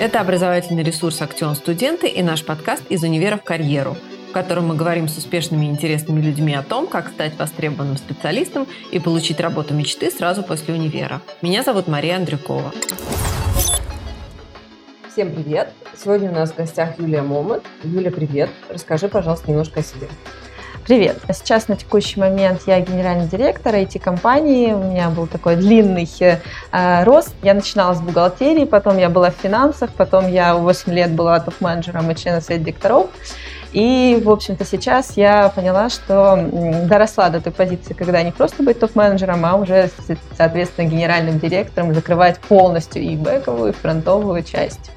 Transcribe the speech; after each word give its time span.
Это 0.00 0.22
образовательный 0.22 0.82
ресурс 0.82 1.20
«Актион 1.20 1.54
Студенты» 1.54 2.08
и 2.08 2.22
наш 2.22 2.42
подкаст 2.42 2.82
«Из 2.88 3.02
универа 3.02 3.36
в 3.36 3.44
карьеру», 3.44 3.98
в 4.30 4.32
котором 4.32 4.68
мы 4.68 4.74
говорим 4.74 5.08
с 5.08 5.18
успешными 5.18 5.66
и 5.66 5.68
интересными 5.68 6.22
людьми 6.22 6.54
о 6.54 6.62
том, 6.62 6.86
как 6.86 7.10
стать 7.10 7.38
востребованным 7.38 7.98
специалистом 7.98 8.66
и 8.92 8.98
получить 8.98 9.40
работу 9.40 9.74
мечты 9.74 10.10
сразу 10.10 10.42
после 10.42 10.72
универа. 10.72 11.20
Меня 11.42 11.62
зовут 11.62 11.86
Мария 11.86 12.16
Андрюкова. 12.16 12.72
Всем 15.12 15.34
привет! 15.34 15.70
Сегодня 15.94 16.30
у 16.30 16.34
нас 16.34 16.52
в 16.52 16.56
гостях 16.56 16.98
Юлия 16.98 17.20
Момот. 17.20 17.62
Юля, 17.84 18.10
привет! 18.10 18.48
Расскажи, 18.70 19.06
пожалуйста, 19.06 19.50
немножко 19.50 19.80
о 19.80 19.82
себе. 19.82 20.08
Привет! 20.90 21.18
Сейчас 21.32 21.68
на 21.68 21.76
текущий 21.76 22.18
момент 22.18 22.62
я 22.66 22.80
генеральный 22.80 23.28
директор 23.28 23.72
IT-компании. 23.76 24.72
У 24.72 24.82
меня 24.82 25.08
был 25.08 25.28
такой 25.28 25.54
длинный 25.54 26.08
э, 26.18 27.04
рост. 27.04 27.32
Я 27.44 27.54
начинала 27.54 27.94
с 27.94 28.00
бухгалтерии, 28.00 28.64
потом 28.64 28.98
я 28.98 29.08
была 29.08 29.30
в 29.30 29.34
финансах, 29.34 29.90
потом 29.96 30.26
я 30.26 30.56
8 30.56 30.92
лет 30.92 31.12
была 31.12 31.38
топ-менеджером 31.38 32.10
и 32.10 32.16
членом 32.16 32.40
совета 32.40 32.64
директоров. 32.64 33.06
И, 33.70 34.20
в 34.24 34.28
общем-то, 34.28 34.64
сейчас 34.64 35.16
я 35.16 35.50
поняла, 35.50 35.90
что 35.90 36.48
доросла 36.88 37.28
до 37.28 37.40
той 37.40 37.52
позиции, 37.52 37.94
когда 37.94 38.20
не 38.24 38.32
просто 38.32 38.64
быть 38.64 38.80
топ-менеджером, 38.80 39.46
а 39.46 39.54
уже, 39.54 39.90
соответственно, 40.36 40.88
генеральным 40.88 41.38
директором 41.38 41.94
закрывать 41.94 42.40
полностью 42.40 43.00
и 43.00 43.14
бэковую, 43.14 43.70
и 43.70 43.76
фронтовую 43.76 44.42
часть. 44.42 44.90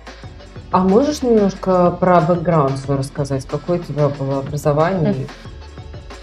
А 0.71 0.79
можешь 0.79 1.21
немножко 1.21 1.91
про 1.91 2.20
бэкграунд 2.20 2.79
свой 2.79 2.98
рассказать? 2.98 3.45
Какое 3.45 3.77
у 3.77 3.84
тебя 3.84 4.09
было 4.09 4.39
образование? 4.39 5.27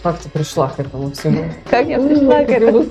Как 0.02 0.18
ты 0.18 0.30
пришла 0.30 0.68
к 0.68 0.80
этому 0.80 1.10
всему? 1.12 1.44
Как 1.68 1.86
я 1.86 1.98
пришла 1.98 2.44
к 2.44 2.48
этому? 2.48 2.84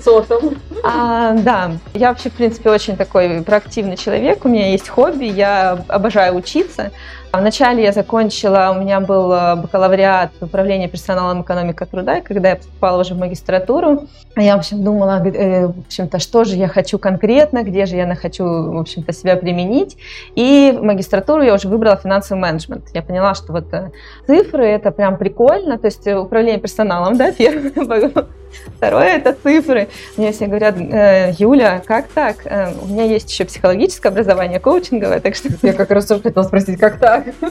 А, 0.84 1.32
да, 1.34 1.72
я 1.92 2.10
вообще, 2.10 2.30
в 2.30 2.34
принципе, 2.34 2.70
очень 2.70 2.96
такой 2.96 3.42
проактивный 3.42 3.96
человек. 3.96 4.44
У 4.44 4.48
меня 4.48 4.70
есть 4.70 4.88
хобби, 4.88 5.24
я 5.24 5.84
обожаю 5.88 6.36
учиться. 6.36 6.92
Вначале 7.32 7.84
я 7.84 7.92
закончила, 7.92 8.74
у 8.76 8.80
меня 8.80 8.98
был 8.98 9.32
э, 9.32 9.54
бакалавриат 9.54 10.32
управления 10.40 10.88
персоналом 10.88 11.42
экономика 11.42 11.86
труда, 11.86 12.18
и 12.18 12.22
когда 12.22 12.50
я 12.50 12.56
поступала 12.56 13.00
уже 13.00 13.14
в 13.14 13.18
магистратуру, 13.18 14.08
я, 14.36 14.56
в 14.56 14.58
общем, 14.58 14.82
думала, 14.82 15.22
э, 15.24 15.66
в 15.68 15.78
общем-то, 15.86 16.18
что 16.18 16.42
же 16.42 16.56
я 16.56 16.66
хочу 16.66 16.98
конкретно, 16.98 17.62
где 17.62 17.86
же 17.86 17.94
я 17.94 18.12
хочу, 18.16 18.44
в 18.44 18.78
общем-то, 18.78 19.12
себя 19.12 19.36
применить. 19.36 19.96
И 20.34 20.74
в 20.76 20.82
магистратуру 20.82 21.42
я 21.42 21.54
уже 21.54 21.68
выбрала 21.68 21.96
финансовый 21.96 22.40
менеджмент. 22.40 22.86
Я 22.94 23.02
поняла, 23.02 23.34
что 23.34 23.52
вот 23.52 23.72
э, 23.72 23.90
цифры– 24.26 24.66
это 24.66 24.90
прям 24.90 25.16
прикольно, 25.16 25.78
то 25.78 25.86
есть 25.86 26.04
управление 26.08 26.58
персоналом, 26.58 27.16
да, 27.16 27.30
первое, 27.38 28.10
Второе– 28.76 29.06
это 29.18 29.36
цифры. 29.40 29.88
Мне 30.16 30.32
все 30.32 30.48
говорят, 30.48 30.74
Юля, 31.38 31.80
как 31.86 32.08
так? 32.08 32.38
У 32.82 32.88
меня 32.88 33.04
есть 33.04 33.30
еще 33.30 33.44
психологическое 33.44 34.08
образование, 34.08 34.58
коучинговое, 34.58 35.20
так 35.20 35.36
что... 35.36 35.50
Я 35.62 35.72
как 35.72 35.92
раз 35.92 36.06
тоже 36.06 36.22
хотела 36.22 36.42
спросить, 36.42 36.80
как 36.80 36.98
так? 36.98 37.19
Yeah. 37.26 37.50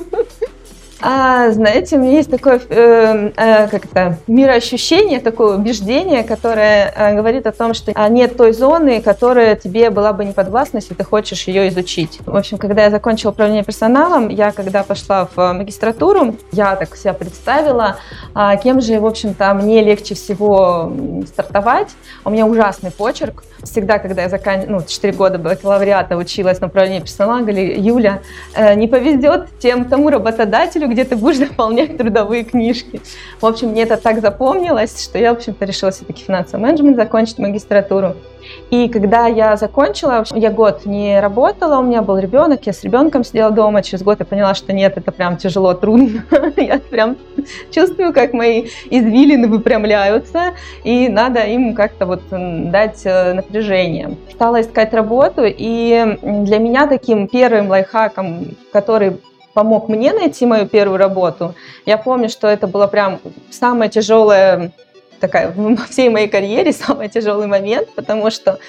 А, 1.02 1.52
знаете, 1.52 1.96
у 1.96 2.00
меня 2.00 2.12
есть 2.12 2.30
такое 2.30 2.60
э, 2.70 3.32
э, 3.38 3.68
как 3.68 3.86
это, 3.86 4.18
мироощущение, 4.28 5.22
такое 5.22 5.56
убеждение, 5.56 6.24
которое 6.24 6.94
э, 6.94 7.16
говорит 7.16 7.48
о 7.48 7.54
том, 7.54 7.74
что 7.74 7.94
нет 8.10 8.36
той 8.36 8.52
зоны, 8.52 9.02
которая 9.02 9.56
тебе 9.56 9.92
была 9.92 10.12
бы 10.12 10.26
не 10.26 10.34
подвластна, 10.34 10.78
если 10.78 10.94
ты 10.94 11.06
хочешь 11.06 11.48
ее 11.48 11.70
изучить. 11.70 12.20
В 12.26 12.36
общем, 12.36 12.58
когда 12.58 12.84
я 12.84 12.90
закончила 12.90 13.32
управление 13.32 13.64
персоналом, 13.64 14.28
я 14.28 14.52
когда 14.52 14.84
пошла 14.84 15.30
в 15.34 15.54
магистратуру, 15.54 16.36
я 16.52 16.76
так 16.76 16.98
себя 16.98 17.14
представила, 17.14 17.98
а, 18.34 18.58
кем 18.58 18.82
же, 18.82 19.00
в 19.00 19.06
общем-то, 19.06 19.54
мне 19.54 19.82
легче 19.82 20.16
всего 20.16 20.92
стартовать. 21.28 21.90
У 22.26 22.30
меня 22.30 22.46
ужасный 22.46 22.92
почерк. 22.92 23.44
Всегда, 23.64 24.00
когда 24.00 24.24
я 24.24 24.30
заканчивала, 24.30 24.80
ну, 24.80 24.86
4 24.86 25.14
года 25.14 25.38
бакалавриата 25.38 26.18
училась 26.18 26.60
на 26.60 26.68
управлении 26.68 27.00
персоналом, 27.00 27.44
говорили, 27.44 27.80
Юля, 27.80 28.22
э, 28.54 28.74
не 28.76 28.88
повезет 28.88 29.48
тем 29.60 29.86
тому 29.86 30.10
работодателю, 30.10 30.89
где 30.90 31.04
ты 31.04 31.16
будешь 31.16 31.38
заполнять 31.50 31.98
трудовые 31.98 32.44
книжки. 32.44 33.02
В 33.40 33.46
общем, 33.46 33.70
мне 33.70 33.84
это 33.84 33.98
так 33.98 34.22
запомнилось, 34.22 35.02
что 35.04 35.18
я, 35.18 35.34
в 35.34 35.38
общем-то, 35.38 35.66
решила 35.66 35.92
все-таки 35.92 36.24
финансовый 36.24 36.62
менеджмент 36.62 36.98
закончить 36.98 37.40
магистратуру. 37.40 38.16
И 38.70 38.88
когда 38.90 39.28
я 39.28 39.56
закончила, 39.58 40.24
я 40.34 40.52
год 40.52 40.86
не 40.86 41.20
работала, 41.20 41.80
у 41.80 41.84
меня 41.84 42.02
был 42.02 42.18
ребенок, 42.18 42.66
я 42.66 42.74
с 42.74 42.84
ребенком 42.84 43.24
сидела 43.24 43.52
дома, 43.52 43.82
через 43.82 44.04
год 44.04 44.20
я 44.20 44.26
поняла, 44.26 44.54
что 44.54 44.74
нет, 44.74 44.98
это 44.98 45.12
прям 45.12 45.38
тяжело, 45.38 45.74
трудно. 45.74 46.24
Я 46.58 46.80
прям 46.80 47.18
чувствую, 47.72 48.14
как 48.14 48.34
мои 48.34 48.68
извилины 48.90 49.48
выпрямляются, 49.48 50.54
и 50.84 51.08
надо 51.10 51.42
им 51.42 51.74
как-то 51.74 52.06
вот 52.06 52.22
дать 52.30 53.02
э, 53.06 53.34
напряжение. 53.34 54.18
Стала 54.32 54.62
искать 54.62 54.94
работу, 54.94 55.44
и 55.46 56.18
для 56.22 56.58
меня 56.58 56.88
таким 56.88 57.28
первым 57.28 57.70
лайфхаком, 57.70 58.56
который 58.72 59.18
помог 59.60 59.90
мне 59.90 60.14
найти 60.14 60.46
мою 60.46 60.68
первую 60.68 60.98
работу. 60.98 61.54
Я 61.86 61.98
помню, 61.98 62.30
что 62.30 62.48
это 62.48 62.66
было 62.66 62.88
прям 62.88 63.20
самое 63.50 63.92
тяжелое 63.92 64.72
такая 65.20 65.52
во 65.56 65.84
всей 65.84 66.08
моей 66.08 66.30
карьере 66.30 66.72
самый 66.72 67.10
тяжелый 67.10 67.48
момент, 67.48 67.90
потому 67.94 68.32
что 68.32 68.60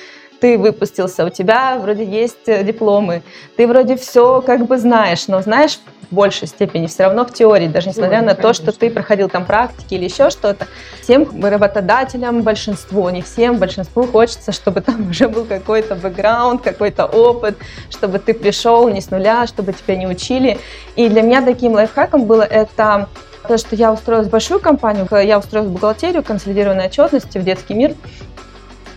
ты 0.40 0.58
выпустился, 0.58 1.24
у 1.24 1.30
тебя 1.30 1.78
вроде 1.78 2.04
есть 2.04 2.48
э, 2.48 2.64
дипломы, 2.64 3.22
ты 3.56 3.66
вроде 3.66 3.96
все 3.96 4.40
как 4.40 4.66
бы 4.66 4.78
знаешь, 4.78 5.28
но 5.28 5.40
знаешь 5.42 5.78
в 6.10 6.14
большей 6.14 6.48
степени 6.48 6.86
все 6.86 7.04
равно 7.04 7.24
в 7.24 7.32
теории, 7.32 7.68
даже 7.68 7.88
несмотря 7.88 8.20
ну, 8.20 8.26
на 8.26 8.34
конечно. 8.34 8.42
то, 8.42 8.54
что 8.54 8.72
ты 8.72 8.90
проходил 8.90 9.28
там 9.28 9.46
практики 9.46 9.94
или 9.94 10.04
еще 10.04 10.30
что-то. 10.30 10.66
Всем 11.02 11.28
работодателям, 11.44 12.42
большинству, 12.42 13.08
не 13.10 13.22
всем, 13.22 13.58
большинству 13.58 14.04
хочется, 14.04 14.52
чтобы 14.52 14.80
там 14.80 15.08
уже 15.10 15.28
был 15.28 15.44
какой-то 15.44 15.94
бэкграунд, 15.94 16.62
какой-то 16.62 17.06
опыт, 17.06 17.56
чтобы 17.90 18.18
ты 18.18 18.34
пришел 18.34 18.88
не 18.88 19.00
с 19.00 19.10
нуля, 19.10 19.46
чтобы 19.46 19.72
тебя 19.72 19.96
не 19.96 20.06
учили. 20.06 20.58
И 20.96 21.08
для 21.08 21.22
меня 21.22 21.42
таким 21.42 21.72
лайфхаком 21.74 22.24
было 22.24 22.42
это 22.42 23.08
то, 23.46 23.56
что 23.56 23.74
я 23.74 23.92
устроилась 23.92 24.28
в 24.28 24.30
большую 24.30 24.60
компанию, 24.60 25.06
я 25.24 25.38
устроилась 25.38 25.70
в 25.70 25.72
бухгалтерию, 25.72 26.22
консолидированной 26.22 26.86
отчетности, 26.86 27.38
в 27.38 27.44
детский 27.44 27.74
мир. 27.74 27.94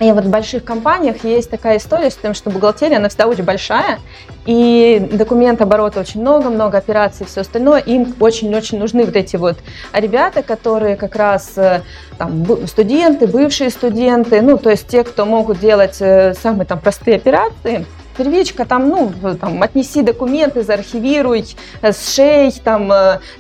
И 0.04 0.12
вот 0.12 0.26
в 0.26 0.30
больших 0.30 0.66
компаниях 0.66 1.24
есть 1.24 1.50
такая 1.50 1.78
история 1.78 2.12
с 2.12 2.18
тем, 2.18 2.34
что 2.34 2.50
бухгалтерия, 2.50 2.98
она 2.98 3.08
всегда 3.08 3.26
очень 3.26 3.46
большая, 3.46 4.00
и 4.46 5.08
документ 5.14 5.62
оборота 5.62 6.02
очень 6.02 6.20
много, 6.20 6.50
много 6.50 6.78
операций 6.78 7.26
все 7.26 7.42
остальное. 7.42 7.80
Им 7.80 8.14
очень-очень 8.20 8.80
нужны 8.80 9.06
вот 9.06 9.16
эти 9.16 9.38
вот 9.38 9.60
ребята, 9.94 10.44
которые 10.44 10.98
как 10.98 11.16
раз 11.16 11.54
э, 11.56 11.84
там, 12.18 12.46
студенты, 12.68 13.28
бывшие 13.28 13.70
студенты, 13.70 14.42
ну, 14.42 14.58
то 14.58 14.72
есть 14.72 14.88
те, 14.88 15.06
кто 15.06 15.26
могут 15.26 15.60
делать 15.60 16.02
э, 16.02 16.34
самые 16.34 16.66
там 16.66 16.82
простые 16.82 17.16
операции, 17.16 17.86
первичка, 18.18 18.66
там, 18.66 18.90
ну, 18.90 19.14
там, 19.40 19.64
отнеси 19.64 20.02
документы, 20.02 20.64
заархивируй, 20.64 21.46
э, 21.82 21.92
сшей, 21.94 22.52
там, 22.62 22.92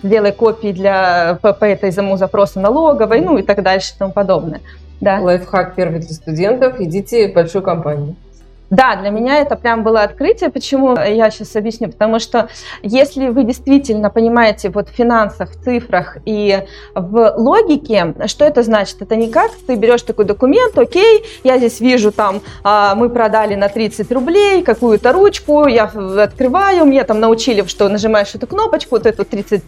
сделай 0.01 0.31
копии 0.31 0.71
для, 0.71 1.39
по, 1.41 1.51
по 1.51 1.65
этой 1.65 1.91
запросу 1.91 2.61
налоговой, 2.61 3.19
ну, 3.19 3.37
и 3.37 3.41
так 3.41 3.63
дальше 3.63 3.95
и 3.95 3.99
тому 3.99 4.13
подобное. 4.13 4.61
Да. 5.03 5.19
Лайфхак 5.19 5.75
первый 5.75 5.99
для 5.99 6.13
студентов, 6.13 6.79
идите 6.79 7.27
в 7.29 7.33
большую 7.33 7.61
компанию. 7.61 8.15
Да, 8.73 8.95
для 8.95 9.11
меня 9.11 9.37
это 9.37 9.55
прям 9.55 9.83
было 9.83 10.01
открытие. 10.01 10.49
Почему? 10.49 10.97
Я 10.97 11.29
сейчас 11.29 11.55
объясню. 11.55 11.91
Потому 11.91 12.17
что 12.17 12.49
если 12.81 13.27
вы 13.27 13.43
действительно 13.43 14.09
понимаете 14.09 14.69
вот 14.69 14.89
в 14.89 14.91
финансах, 14.91 15.51
в 15.51 15.63
цифрах 15.63 16.17
и 16.25 16.63
в 16.95 17.35
логике, 17.37 18.15
что 18.25 18.45
это 18.45 18.63
значит? 18.63 18.99
Это 18.99 19.15
не 19.15 19.29
как 19.29 19.51
ты 19.67 19.75
берешь 19.75 20.01
такой 20.01 20.25
документ, 20.25 20.75
окей, 20.75 21.23
я 21.43 21.59
здесь 21.59 21.81
вижу 21.81 22.11
там, 22.11 22.41
а, 22.63 22.95
мы 22.95 23.09
продали 23.09 23.53
на 23.53 23.69
30 23.69 24.11
рублей 24.11 24.63
какую-то 24.63 25.11
ручку, 25.11 25.67
я 25.67 25.83
открываю, 25.83 26.85
мне 26.85 27.03
там 27.03 27.19
научили, 27.19 27.63
что 27.67 27.87
нажимаешь 27.89 28.33
эту 28.33 28.47
кнопочку, 28.47 28.95
вот 28.95 29.05
эту 29.05 29.23
30, 29.23 29.61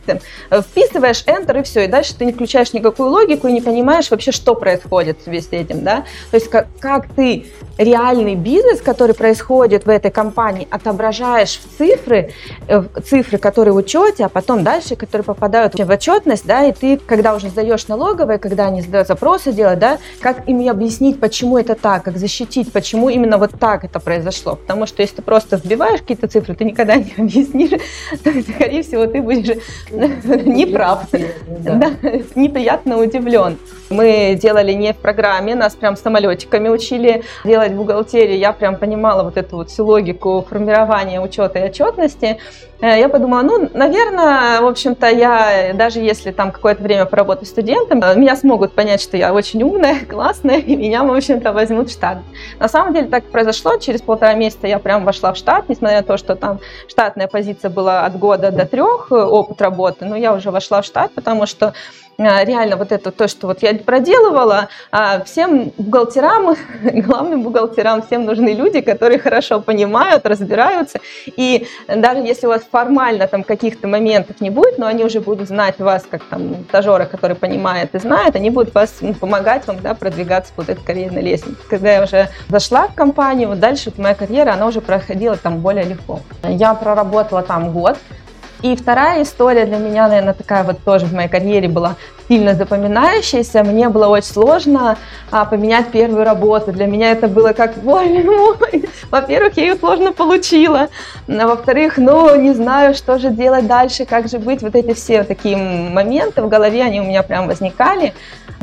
вписываешь, 0.49 1.23
Enter 1.27 1.59
и 1.59 1.63
все. 1.63 1.85
И 1.85 1.87
дальше 1.87 2.15
ты 2.17 2.25
не 2.25 2.33
включаешь 2.33 2.73
никакую 2.73 3.09
логику 3.09 3.47
и 3.47 3.51
не 3.51 3.61
понимаешь 3.61 4.09
вообще, 4.09 4.31
что 4.31 4.55
происходит 4.55 5.19
с 5.23 5.27
весь 5.27 5.49
этим, 5.51 5.83
да? 5.83 6.05
То 6.31 6.37
есть 6.37 6.49
как, 6.49 6.67
как 6.79 7.07
ты 7.13 7.45
реальный 7.77 8.35
бизнес, 8.35 8.81
который 8.81 8.94
происходит 8.95 9.85
в 9.85 9.89
этой 9.89 10.11
компании, 10.11 10.67
отображаешь 10.71 11.59
в 11.59 11.77
цифры, 11.77 12.31
э, 12.67 12.83
цифры, 13.05 13.37
которые 13.37 13.73
в 13.73 13.77
учете, 13.77 14.25
а 14.25 14.29
потом 14.29 14.63
дальше, 14.63 14.95
которые 14.95 15.23
попадают 15.23 15.75
в 15.75 15.89
отчетность, 15.89 16.45
да, 16.45 16.65
и 16.65 16.71
ты, 16.71 16.97
когда 16.97 17.35
уже 17.35 17.49
сдаешь 17.49 17.87
налоговые, 17.87 18.39
когда 18.39 18.67
они 18.67 18.81
сдают 18.81 19.07
запросы 19.07 19.53
делать, 19.53 19.79
да, 19.79 19.99
как 20.21 20.47
им 20.49 20.59
объяснить, 20.69 21.19
почему 21.19 21.57
это 21.57 21.75
так, 21.75 22.03
как 22.03 22.17
защитить, 22.17 22.71
почему 22.71 23.09
именно 23.09 23.37
вот 23.37 23.51
так 23.59 23.83
это 23.83 23.99
произошло. 23.99 24.55
Потому 24.55 24.85
что 24.85 25.01
если 25.01 25.17
ты 25.17 25.21
просто 25.21 25.57
вбиваешь 25.57 26.01
какие-то 26.01 26.27
цифры, 26.27 26.55
ты 26.55 26.65
никогда 26.65 26.95
не 26.95 27.13
объяснишь, 27.17 27.71
то, 28.23 28.31
скорее 28.53 28.83
всего, 28.83 29.05
ты 29.05 29.21
будешь 29.21 29.57
неправ, 29.91 31.05
неприятно 32.35 32.97
удивлен. 32.97 33.57
Мы 33.89 34.37
делали 34.41 34.73
не 34.73 34.93
в 34.93 34.97
программе, 34.97 35.55
нас 35.55 35.75
прям 35.75 35.95
самолетиками 35.95 36.69
учили 36.69 37.23
делать 37.43 37.73
бухгалтерию, 37.73 38.37
я 38.37 38.51
прям 38.51 38.77
понимала 38.85 39.23
вот 39.23 39.37
эту 39.37 39.57
вот 39.57 39.69
всю 39.69 39.83
логику 39.83 40.45
формирования 40.47 41.19
учета 41.19 41.57
и 41.59 41.63
отчетности, 41.63 42.37
э, 42.81 42.99
я 42.99 43.09
подумала, 43.09 43.41
ну, 43.41 43.67
наверное, 43.73 44.61
в 44.61 44.67
общем-то, 44.67 45.07
я, 45.07 45.73
даже 45.73 45.99
если 46.01 46.31
там 46.31 46.51
какое-то 46.51 46.83
время 46.83 47.05
поработаю 47.05 47.47
студентом, 47.47 48.03
э, 48.03 48.15
меня 48.15 48.35
смогут 48.35 48.73
понять, 48.73 49.01
что 49.01 49.17
я 49.17 49.33
очень 49.33 49.63
умная, 49.63 50.05
классная, 50.09 50.59
и 50.59 50.75
меня, 50.75 51.03
в 51.03 51.11
общем-то, 51.11 51.51
возьмут 51.51 51.89
в 51.89 51.93
штат. 51.93 52.19
На 52.59 52.67
самом 52.67 52.93
деле 52.93 53.07
так 53.07 53.23
произошло, 53.23 53.77
через 53.77 54.01
полтора 54.01 54.35
месяца 54.35 54.67
я 54.67 54.77
прям 54.77 55.03
вошла 55.03 55.33
в 55.33 55.37
штат, 55.37 55.67
несмотря 55.67 55.97
на 55.97 56.03
то, 56.03 56.17
что 56.17 56.35
там 56.35 56.59
штатная 56.87 57.27
позиция 57.27 57.71
была 57.71 58.05
от 58.05 58.19
года 58.19 58.51
до 58.51 58.65
трех, 58.65 59.07
э, 59.11 59.15
опыт 59.15 59.61
работы, 59.61 60.05
но 60.05 60.15
я 60.15 60.31
уже 60.33 60.51
вошла 60.51 60.81
в 60.81 60.85
штат, 60.85 61.11
потому 61.15 61.47
что 61.47 61.73
реально 62.17 62.77
вот 62.77 62.91
это 62.91 63.11
то, 63.11 63.27
что 63.27 63.47
вот 63.47 63.61
я 63.63 63.73
проделывала, 63.73 64.69
а, 64.91 65.23
всем 65.23 65.71
бухгалтерам, 65.77 66.55
главным 66.83 67.43
бухгалтерам, 67.43 68.01
всем 68.01 68.25
нужны 68.25 68.49
люди, 68.49 68.81
которые 68.81 69.19
хорошо 69.19 69.61
понимают, 69.61 70.25
разбираются, 70.25 70.99
и 71.25 71.67
даже 71.87 72.21
если 72.21 72.47
у 72.47 72.49
вас 72.49 72.63
формально 72.69 73.27
там 73.27 73.43
каких-то 73.43 73.87
моментов 73.87 74.41
не 74.41 74.49
будет, 74.49 74.77
но 74.77 74.87
они 74.87 75.03
уже 75.03 75.19
будут 75.19 75.47
знать 75.47 75.79
вас 75.79 76.05
как 76.09 76.23
там 76.23 76.65
стажера, 76.69 77.05
который 77.05 77.35
понимает 77.35 77.95
и 77.95 77.99
знает, 77.99 78.35
они 78.35 78.49
будут 78.49 78.73
вас 78.73 78.97
ну, 79.01 79.13
помогать 79.13 79.67
вам 79.67 79.79
да, 79.81 79.93
продвигаться 79.93 80.53
по 80.55 80.61
вот 80.61 80.69
этой 80.69 80.83
карьерной 80.83 81.21
лестнице. 81.21 81.57
Когда 81.69 81.91
я 81.91 82.03
уже 82.03 82.29
зашла 82.49 82.87
в 82.87 82.95
компанию, 82.95 83.49
вот 83.49 83.59
дальше 83.59 83.91
моя 83.97 84.15
карьера, 84.15 84.53
она 84.53 84.67
уже 84.67 84.81
проходила 84.81 85.37
там 85.37 85.59
более 85.59 85.83
легко. 85.83 86.21
Я 86.43 86.73
проработала 86.73 87.41
там 87.41 87.71
год, 87.71 87.97
и 88.65 88.75
вторая 88.75 89.21
история 89.21 89.65
для 89.65 89.77
меня, 89.77 90.07
наверное, 90.07 90.33
такая 90.33 90.63
вот 90.63 90.79
тоже 90.83 91.05
в 91.05 91.13
моей 91.13 91.29
карьере 91.29 91.67
была 91.67 91.97
сильно 92.27 92.55
запоминающаяся. 92.55 93.63
Мне 93.63 93.89
было 93.89 94.07
очень 94.07 94.29
сложно 94.29 94.97
а, 95.29 95.45
поменять 95.45 95.91
первую 95.91 96.23
работу. 96.23 96.71
Для 96.71 96.87
меня 96.87 97.11
это 97.11 97.27
было 97.27 97.53
как, 97.53 97.75
боже 97.75 98.23
мой, 98.23 98.89
во-первых, 99.11 99.55
я 99.57 99.65
ее 99.65 99.75
сложно 99.75 100.13
получила. 100.13 100.89
А 101.27 101.47
во-вторых, 101.47 101.97
ну, 101.97 102.35
не 102.41 102.53
знаю, 102.53 102.95
что 102.95 103.19
же 103.19 103.29
делать 103.29 103.67
дальше, 103.67 104.05
как 104.05 104.27
же 104.27 104.39
быть. 104.39 104.63
Вот 104.63 104.73
эти 104.73 104.95
все 104.95 105.23
такие 105.23 105.57
моменты 105.57 106.41
в 106.41 106.49
голове, 106.49 106.81
они 106.81 107.01
у 107.01 107.03
меня 107.03 107.21
прям 107.21 107.45
возникали. 107.45 108.15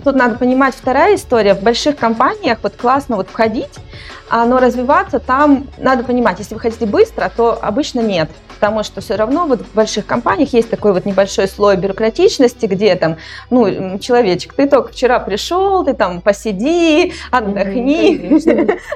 Тут 0.03 0.17
надо 0.17 0.37
понимать 0.37 0.75
вторая 0.75 1.15
история. 1.15 1.55
В 1.55 1.63
больших 1.63 1.97
компаниях 1.97 2.59
вот 2.65 2.75
классно 2.75 3.15
вот 3.15 3.29
входить, 3.29 3.79
но 4.33 4.59
развиваться 4.59 5.21
там 5.21 5.69
надо 5.79 6.03
понимать, 6.03 6.41
если 6.41 6.55
вы 6.55 6.61
хотите 6.61 6.87
быстро, 6.87 7.31
то 7.37 7.57
обычно 7.63 8.01
нет 8.01 8.29
потому 8.63 8.85
что 8.85 9.01
все 9.01 9.17
равно 9.17 9.47
вот 9.47 9.61
в 9.61 9.75
больших 9.75 10.07
компаниях 10.07 10.53
есть 10.53 10.71
такой 10.71 10.93
вот 10.93 11.05
небольшой 11.05 11.49
слой 11.49 11.77
бюрократичности, 11.77 12.67
где 12.67 12.95
там, 12.95 13.17
ну, 13.51 13.99
человечек, 13.99 14.53
ты 14.53 14.69
только 14.69 14.93
вчера 14.93 15.19
пришел, 15.19 15.85
ты 15.85 15.95
там 15.95 16.21
посиди, 16.21 17.13
отдохни. 17.33 18.41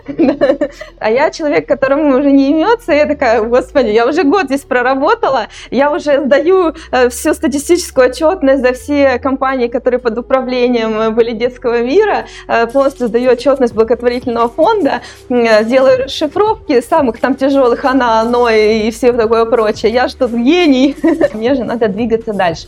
А 0.99 1.11
я 1.11 1.31
человек, 1.31 1.67
которому 1.67 2.17
уже 2.17 2.31
не 2.31 2.51
имется, 2.51 2.93
я 2.93 3.07
такая, 3.07 3.43
господи, 3.43 3.89
я 3.89 4.07
уже 4.07 4.23
год 4.23 4.45
здесь 4.45 4.61
проработала, 4.61 5.49
я 5.71 5.91
уже 5.91 6.25
сдаю 6.25 6.75
э, 6.93 7.09
всю 7.09 7.35
статистическую 7.35 8.09
отчетность 8.09 8.63
за 8.63 8.73
все 8.73 9.19
компании, 9.19 9.67
которые 9.67 9.99
под 9.99 10.17
управлением 10.19 11.01
э, 11.01 11.11
были 11.11 11.33
детского 11.33 11.83
мира, 11.83 12.27
э, 12.47 12.67
полностью 12.69 13.09
сдаю 13.09 13.33
отчетность 13.33 13.75
благотворительного 13.75 14.49
фонда, 14.49 15.01
делаю 15.29 16.05
расшифровки 16.05 16.81
самых 16.81 17.19
там 17.19 17.35
тяжелых 17.35 17.85
она, 17.85 18.21
оно 18.21 18.49
и 18.49 18.91
все 18.91 19.13
такое 19.13 19.45
прочее. 19.57 19.91
Я 19.91 20.09
что, 20.09 20.29
гений? 20.29 20.95
Мне 21.33 21.55
же 21.55 21.65
надо 21.65 21.89
двигаться 21.89 22.35
дальше. 22.35 22.67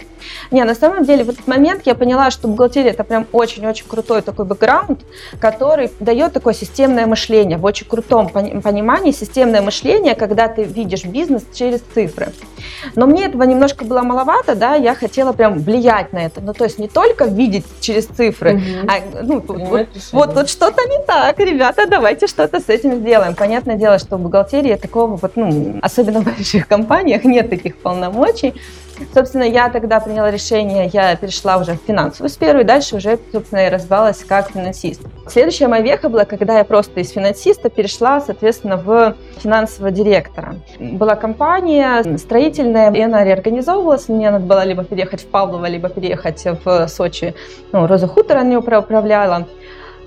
Не, 0.51 0.65
на 0.65 0.75
самом 0.75 1.05
деле 1.05 1.23
в 1.23 1.29
этот 1.29 1.47
момент 1.47 1.83
я 1.85 1.95
поняла, 1.95 2.31
что 2.31 2.49
бухгалтерия 2.49 2.93
это 2.93 3.05
прям 3.05 3.27
очень-очень 3.31 3.87
крутой 3.87 4.23
такой 4.23 4.47
бэкграунд, 4.47 5.01
который 5.39 5.91
дает 6.01 6.33
такое 6.33 6.55
системное 6.55 7.07
мышление. 7.07 7.59
В 7.59 7.65
очень 7.67 7.87
крутом 7.87 8.29
понимании 8.29 9.13
системное 9.13 9.61
мышление, 9.61 10.15
когда 10.15 10.49
ты 10.49 10.65
видишь 10.65 11.05
бизнес 11.05 11.45
через 11.53 11.81
цифры. 11.95 12.33
Но 12.95 13.07
мне 13.07 13.27
этого 13.27 13.43
немножко 13.43 13.85
было 13.85 14.01
маловато, 14.01 14.55
да, 14.55 14.75
я 14.75 14.95
хотела 14.95 15.33
прям 15.33 15.59
влиять 15.59 16.13
на 16.15 16.25
это. 16.25 16.41
Ну, 16.41 16.55
то 16.55 16.65
есть 16.65 16.79
не 16.79 16.89
только 16.89 17.25
видеть 17.27 17.67
через 17.81 18.07
цифры, 18.07 18.55
угу. 18.55 18.89
а 18.89 19.23
ну, 19.23 19.43
вот, 19.47 19.59
вот, 19.59 19.87
вот 20.13 20.35
тут 20.35 20.49
что-то 20.49 20.83
не 20.87 21.05
так, 21.05 21.39
ребята, 21.39 21.87
давайте 21.87 22.27
что-то 22.27 22.61
с 22.61 22.69
этим 22.69 23.01
сделаем. 23.01 23.35
Понятное 23.35 23.77
дело, 23.77 23.99
что 23.99 24.17
в 24.17 24.21
бухгалтерии 24.21 24.75
такого 24.77 25.17
вот, 25.17 25.33
ну, 25.37 25.79
особенно 25.83 26.21
в 26.21 26.25
больших 26.37 26.67
компаниях, 26.67 26.78
компаниях 26.79 27.25
нет 27.25 27.51
таких 27.51 27.77
полномочий. 27.77 28.55
Собственно, 29.15 29.45
я 29.45 29.69
тогда 29.69 30.01
приняла 30.01 30.31
решение, 30.31 30.91
я 30.93 31.15
перешла 31.15 31.57
уже 31.59 31.73
в 31.73 31.87
финансовую 31.87 32.31
сферу 32.31 32.61
и 32.61 32.65
дальше 32.65 32.97
уже, 32.97 33.19
собственно, 33.33 33.67
и 33.67 33.71
развивалась 33.71 34.25
как 34.25 34.51
финансист. 34.51 35.01
Следующая 35.29 35.69
моя 35.69 35.83
веха 35.83 36.09
была, 36.09 36.25
когда 36.25 36.59
я 36.59 36.65
просто 36.65 37.01
из 37.01 37.11
финансиста 37.11 37.71
перешла, 37.71 38.21
соответственно, 38.21 38.77
в 38.77 39.15
финансового 39.39 39.93
директора. 39.93 40.57
Была 40.81 41.15
компания 41.15 42.19
строительная, 42.19 42.93
и 42.93 43.01
она 43.01 43.25
реорганизовывалась. 43.25 44.09
Мне 44.09 44.31
надо 44.31 44.47
было 44.47 44.65
либо 44.65 44.83
переехать 44.83 45.23
в 45.23 45.27
Павлово, 45.27 45.67
либо 45.67 45.89
переехать 45.89 46.45
в 46.65 46.89
Сочи. 46.89 47.35
Ну, 47.73 47.87
Роза 47.87 48.09
Хутор 48.09 48.39
она 48.39 48.59
управляла. 48.59 49.47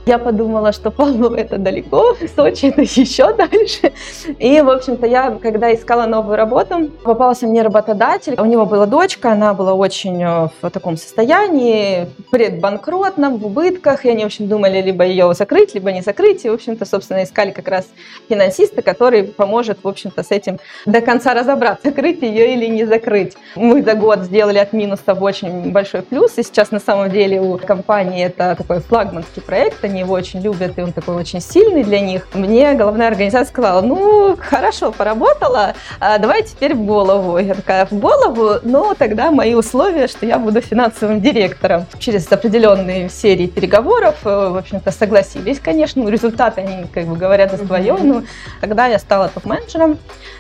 Я 0.06 0.18
подумала, 0.18 0.72
что 0.72 0.90
Павлово 0.90 1.36
это 1.38 1.58
далеко, 1.58 2.16
Сочи 2.36 2.68
это 2.68 2.82
еще 2.82 3.34
дальше. 3.34 3.94
И, 4.40 4.60
в 4.62 4.70
общем-то, 4.70 5.06
я, 5.06 5.32
когда 5.42 5.74
искала 5.74 6.08
новую 6.08 6.38
работу, 6.38 6.90
попался 7.04 7.46
мне 7.46 7.62
работодатель. 7.62 8.36
У 8.40 8.46
него 8.46 8.66
была 8.66 8.88
дочка, 8.88 9.34
она 9.34 9.54
была 9.54 9.74
очень 9.74 10.22
э, 10.24 10.50
в 10.62 10.70
таком 10.72 10.98
состоянии, 10.98 12.08
предбанкротном, 12.32 13.38
в 13.38 13.46
убытках. 13.46 14.06
И 14.06 14.10
они, 14.10 14.24
в 14.24 14.28
общем, 14.28 14.48
думали 14.48 14.82
либо 14.82 15.06
ее 15.06 15.34
закрыть, 15.36 15.76
либо 15.76 15.92
не 15.92 16.02
закрыть. 16.02 16.46
И, 16.46 16.50
в 16.50 16.54
общем-то, 16.54 16.86
собственно, 16.86 17.24
искали 17.24 17.52
как 17.52 17.68
раз 17.68 17.86
финансиста, 18.28 18.82
который 18.82 19.24
поможет, 19.24 19.84
в 19.84 19.88
общем-то, 19.88 20.24
с 20.24 20.32
этим 20.32 20.60
до 20.88 21.02
конца 21.02 21.36
разобраться, 21.36 21.90
закрыть 21.90 22.24
ее 22.24 22.54
или 22.54 22.66
не 22.66 22.86
закрыть. 22.86 23.38
Мы 23.56 23.84
за 23.84 23.94
год 23.94 24.22
сделали 24.22 24.58
от 24.58 24.74
минусов 24.74 25.22
очень 25.22 25.72
большой 25.72 26.02
плюс. 26.02 26.40
И 26.40 26.44
сейчас, 26.44 26.72
на 26.72 26.80
самом 26.80 27.12
деле, 27.12 27.40
у 27.40 27.60
компании 27.60 28.26
это 28.26 28.56
такой 28.58 28.80
флагманский 28.80 29.44
проект 29.44 29.84
они 29.92 30.00
его 30.00 30.14
очень 30.14 30.42
любят, 30.42 30.78
и 30.78 30.82
он 30.82 30.92
такой 30.94 31.16
очень 31.16 31.42
сильный 31.42 31.84
для 31.84 32.00
них. 32.00 32.28
Мне 32.34 32.74
головная 32.74 33.08
организация 33.08 33.52
сказала, 33.52 33.82
ну, 33.82 34.38
хорошо, 34.40 34.92
поработала, 34.92 35.76
а 36.00 36.18
давай 36.18 36.44
теперь 36.44 36.74
в 36.74 36.86
голову. 36.86 37.38
Я 37.38 37.54
такая, 37.54 37.86
в 37.86 37.92
голову? 37.92 38.60
Ну, 38.64 38.96
тогда 38.98 39.32
мои 39.32 39.54
условия, 39.54 40.08
что 40.08 40.26
я 40.26 40.40
буду 40.40 40.62
финансовым 40.62 41.22
директором. 41.22 41.86
Через 42.00 42.32
определенные 42.32 43.10
серии 43.10 43.48
переговоров, 43.48 44.16
э, 44.24 44.50
в 44.50 44.58
общем-то, 44.58 44.92
согласились, 44.92 45.60
конечно, 45.60 46.08
результаты, 46.08 46.62
они 46.62 46.86
как 46.88 47.06
бы 47.06 47.16
говорят 47.16 47.52
за 47.52 47.66
свое, 47.66 47.94
но 47.94 48.24
тогда 48.62 48.88
я 48.88 48.98
стала 48.98 49.28
топ-менеджером. 49.28 50.00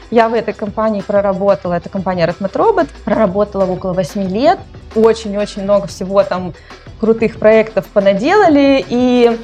Я 0.09 0.27
в 0.27 0.33
этой 0.33 0.53
компании 0.53 1.01
проработала, 1.01 1.75
это 1.75 1.89
компания 1.89 2.25
Ratmet 2.27 2.53
Robot, 2.53 2.87
проработала 3.05 3.65
около 3.65 3.93
8 3.93 4.29
лет, 4.29 4.59
очень-очень 4.95 5.63
много 5.63 5.87
всего 5.87 6.23
там 6.23 6.53
крутых 7.01 7.39
проектов 7.39 7.87
понаделали, 7.87 8.85
и 8.87 9.37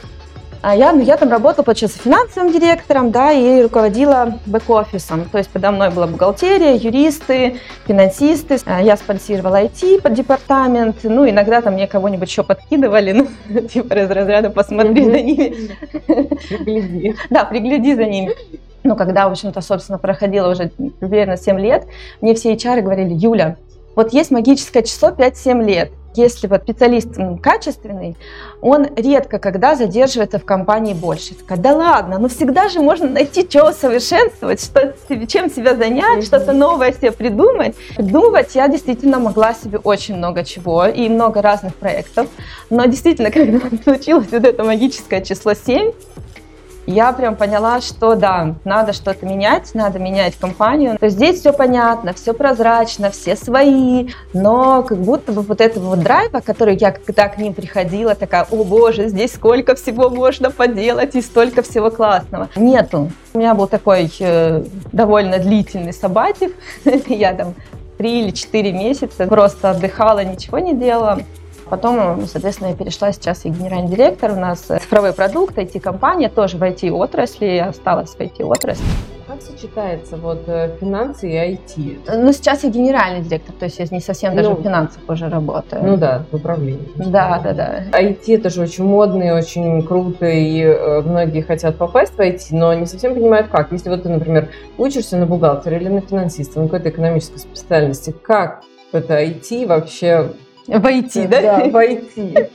а 0.62 0.75
я, 0.75 0.92
ну, 0.92 1.01
я 1.01 1.18
там 1.18 1.30
работала, 1.30 1.63
получается, 1.63 2.00
финансовым 2.00 2.51
директором, 2.51 3.12
да, 3.12 3.31
и 3.31 3.62
руководила 3.62 4.39
бэк-офисом. 4.45 5.25
То 5.31 5.38
есть 5.38 5.50
подо 5.50 5.71
мной 5.71 5.92
была 5.92 6.07
бухгалтерия, 6.07 6.75
юристы, 6.75 7.57
финансисты. 7.87 8.57
А 8.66 8.81
я 8.81 8.97
спонсировала 8.97 9.64
IT 9.64 10.02
под 10.02 10.14
департамент. 10.14 10.97
Ну, 11.04 11.30
иногда 11.30 11.61
там 11.61 11.76
мне 11.76 11.87
кого-нибудь 11.87 12.28
еще 12.28 12.44
подкидывали, 12.44 13.11
ну, 13.49 13.61
типа 13.61 13.94
из 13.94 14.09
разряда 14.09 14.49
посмотри 14.49 15.04
за 15.04 15.21
ними. 15.21 15.71
Пригляди. 16.49 17.16
Да, 17.30 17.45
пригляди 17.45 17.95
за 17.95 18.06
ними. 18.06 18.33
Ну, 18.83 18.95
когда, 18.95 19.30
в 19.30 19.31
общем-то, 19.31 19.61
собственно, 19.61 19.99
проходило 19.99 20.52
уже 20.52 20.71
примерно 20.99 21.37
7 21.37 21.59
лет, 21.59 21.85
мне 22.21 22.33
все 22.33 22.54
HR 22.54 22.81
говорили, 22.81 23.14
Юля, 23.14 23.57
вот 23.95 24.11
есть 24.11 24.31
магическое 24.31 24.83
число 24.83 25.09
5-7 25.09 25.64
лет 25.64 25.92
если 26.18 26.47
вот 26.47 26.64
специалист 26.64 27.09
качественный, 27.42 28.18
он 28.62 28.88
редко 28.95 29.40
когда 29.40 29.76
задерживается 29.76 30.40
в 30.40 30.45
компании 30.45 30.94
больше. 30.94 31.36
Такая, 31.36 31.57
да 31.57 31.76
ладно, 31.76 32.18
ну 32.19 32.28
всегда 32.28 32.69
же 32.69 32.81
можно 32.81 33.07
найти, 33.09 33.47
что 33.50 33.69
усовершенствовать, 33.69 34.62
что, 34.62 34.94
чем 35.28 35.50
себя 35.50 35.76
занять, 35.76 36.26
что-то 36.26 36.54
новое 36.54 36.92
себе 36.92 37.12
придумать. 37.12 37.76
Придумывать 37.95 38.56
я 38.56 38.68
действительно 38.68 39.19
могла 39.19 39.54
себе 39.54 39.78
очень 39.78 40.16
много 40.16 40.44
чего 40.44 40.86
и 40.86 41.07
много 41.09 41.42
разных 41.42 41.76
проектов. 41.76 42.28
Но 42.69 42.86
действительно, 42.86 43.31
когда 43.31 43.59
случилось 43.83 44.28
вот 44.31 44.44
это 44.44 44.64
магическое 44.64 45.21
число 45.21 45.54
7, 45.54 45.92
я 46.87 47.11
прям 47.11 47.35
поняла, 47.35 47.81
что 47.81 48.15
да, 48.15 48.56
надо 48.63 48.94
что-то 48.94 49.25
менять, 49.25 49.75
надо 49.75 49.99
менять 49.99 50.35
компанию. 50.37 50.97
То 50.97 51.06
есть 51.06 51.17
здесь 51.17 51.41
все 51.41 51.53
понятно, 51.53 52.13
все 52.13 52.33
прозрачно, 52.33 53.11
все 53.11 53.35
свои, 53.35 54.09
но 54.33 54.83
как 54.83 54.97
будто 54.97 55.33
бы 55.33 55.41
вот 55.41 55.61
этого 55.61 55.89
вот 55.89 55.99
драйва, 55.99 56.39
который 56.39 56.77
я 56.77 56.91
когда 56.91 57.27
к 57.27 57.37
ним 57.37 57.53
приходила, 57.53 58.15
такая, 58.15 58.47
о 58.49 58.63
боже, 58.63 59.09
здесь 59.09 59.33
сколько 59.33 59.75
всего 59.75 60.09
можно 60.09 60.49
поделать 60.49 61.15
и 61.15 61.21
столько 61.21 61.61
всего 61.61 61.91
классного. 61.91 62.49
Нету. 62.56 63.11
У 63.33 63.39
меня 63.39 63.53
был 63.53 63.67
такой 63.67 64.09
э, 64.19 64.63
довольно 64.91 65.39
длительный 65.39 65.94
сабатик. 65.94 66.56
я 67.07 67.33
там 67.33 67.53
три 67.97 68.21
или 68.23 68.31
четыре 68.31 68.71
месяца 68.71 69.27
просто 69.27 69.71
отдыхала, 69.71 70.23
ничего 70.23 70.59
не 70.59 70.73
делала. 70.73 71.19
Потом, 71.69 72.26
соответственно, 72.28 72.69
я 72.69 72.76
перешла 72.76 73.12
сейчас 73.12 73.45
и 73.45 73.50
генеральный 73.50 73.90
директор. 73.90 74.31
У 74.31 74.36
нас 74.36 74.59
цифровой 74.59 75.14
продукт, 75.14 75.57
IT-компания, 75.57 76.30
тоже 76.30 76.57
в 76.57 76.64
IT-отрасли, 76.64 77.57
осталась 77.57 78.12
в 78.12 78.19
IT-отрасли. 78.19 78.86
Как 79.28 79.42
сочетается 79.42 80.16
вот 80.16 80.47
э, 80.47 80.78
финансы 80.80 81.30
и 81.30 81.36
IT? 81.36 82.16
Ну, 82.16 82.31
сейчас 82.31 82.64
я 82.64 82.69
генеральный 82.69 83.21
директор, 83.21 83.54
то 83.54 83.66
есть 83.66 83.78
я 83.78 83.86
не 83.92 84.00
совсем 84.00 84.36
даже 84.36 84.50
Ну, 84.50 84.56
в 84.56 84.64
финансах 84.64 85.02
уже 85.07 85.28
работаю. 85.30 85.83
Ну 85.83 85.97
да, 85.97 86.24
в 86.31 86.36
управлении. 86.36 86.90
Да, 86.95 87.40
да, 87.44 87.54
да. 87.54 87.83
IT 87.92 88.24
это 88.30 88.50
же 88.50 88.62
очень 88.62 88.86
модно 88.86 89.24
и 89.24 89.31
очень 89.31 89.86
круто, 89.86 90.26
и 90.26 90.62
э, 90.62 91.02
многие 91.02 91.42
хотят 91.42 91.78
попасть 91.78 92.14
в 92.14 92.19
IT, 92.19 92.47
но 92.52 92.74
не 92.74 92.86
совсем 92.86 93.14
понимают 93.14 93.47
как. 93.47 93.74
Если 93.74 93.90
вот 93.90 94.04
ты, 94.04 94.09
например, 94.09 94.50
учишься 94.78 95.18
на 95.18 95.26
бухгалтера 95.26 95.76
или 95.76 95.90
на 95.90 96.02
финансиста, 96.02 96.62
на 96.62 96.68
какой-то 96.68 96.90
экономической 96.90 97.40
специальности, 97.40 98.16
как 98.24 98.64
это 98.94 99.21
IT 99.21 99.68
вообще 99.68 100.31
В 100.68 100.86
IT, 100.86 101.28
да? 101.28 101.42
Да, 101.42 101.64
в 101.66 101.76
IT. 101.76 102.50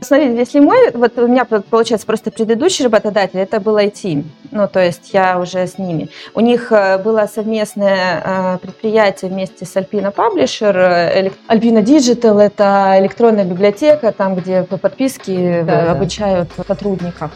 Смотрите, 0.00 0.36
если 0.36 0.60
мой, 0.60 0.90
вот 0.92 1.18
у 1.18 1.26
меня 1.26 1.44
получается 1.44 2.06
просто 2.06 2.30
предыдущий 2.30 2.84
работодатель, 2.84 3.38
это 3.40 3.60
был 3.60 3.76
IT, 3.76 4.24
ну 4.52 4.68
то 4.68 4.80
есть 4.80 5.12
я 5.12 5.38
уже 5.38 5.66
с 5.66 5.78
ними. 5.78 6.08
У 6.34 6.40
них 6.40 6.72
э, 6.72 6.98
было 6.98 7.26
совместное 7.32 8.22
э, 8.24 8.58
предприятие 8.58 9.30
вместе 9.30 9.66
с 9.66 9.76
Alpina 9.76 10.14
Publisher, 10.14 10.74
э, 10.74 11.28
Alpina 11.48 11.82
Digital, 11.82 12.40
это 12.40 12.94
электронная 12.98 13.44
библиотека, 13.44 14.12
там 14.12 14.36
где 14.36 14.62
по 14.62 14.78
подписке 14.78 15.62
Да, 15.66 15.86
да. 15.86 15.92
обучают 15.92 16.48
сотрудников. 16.66 17.32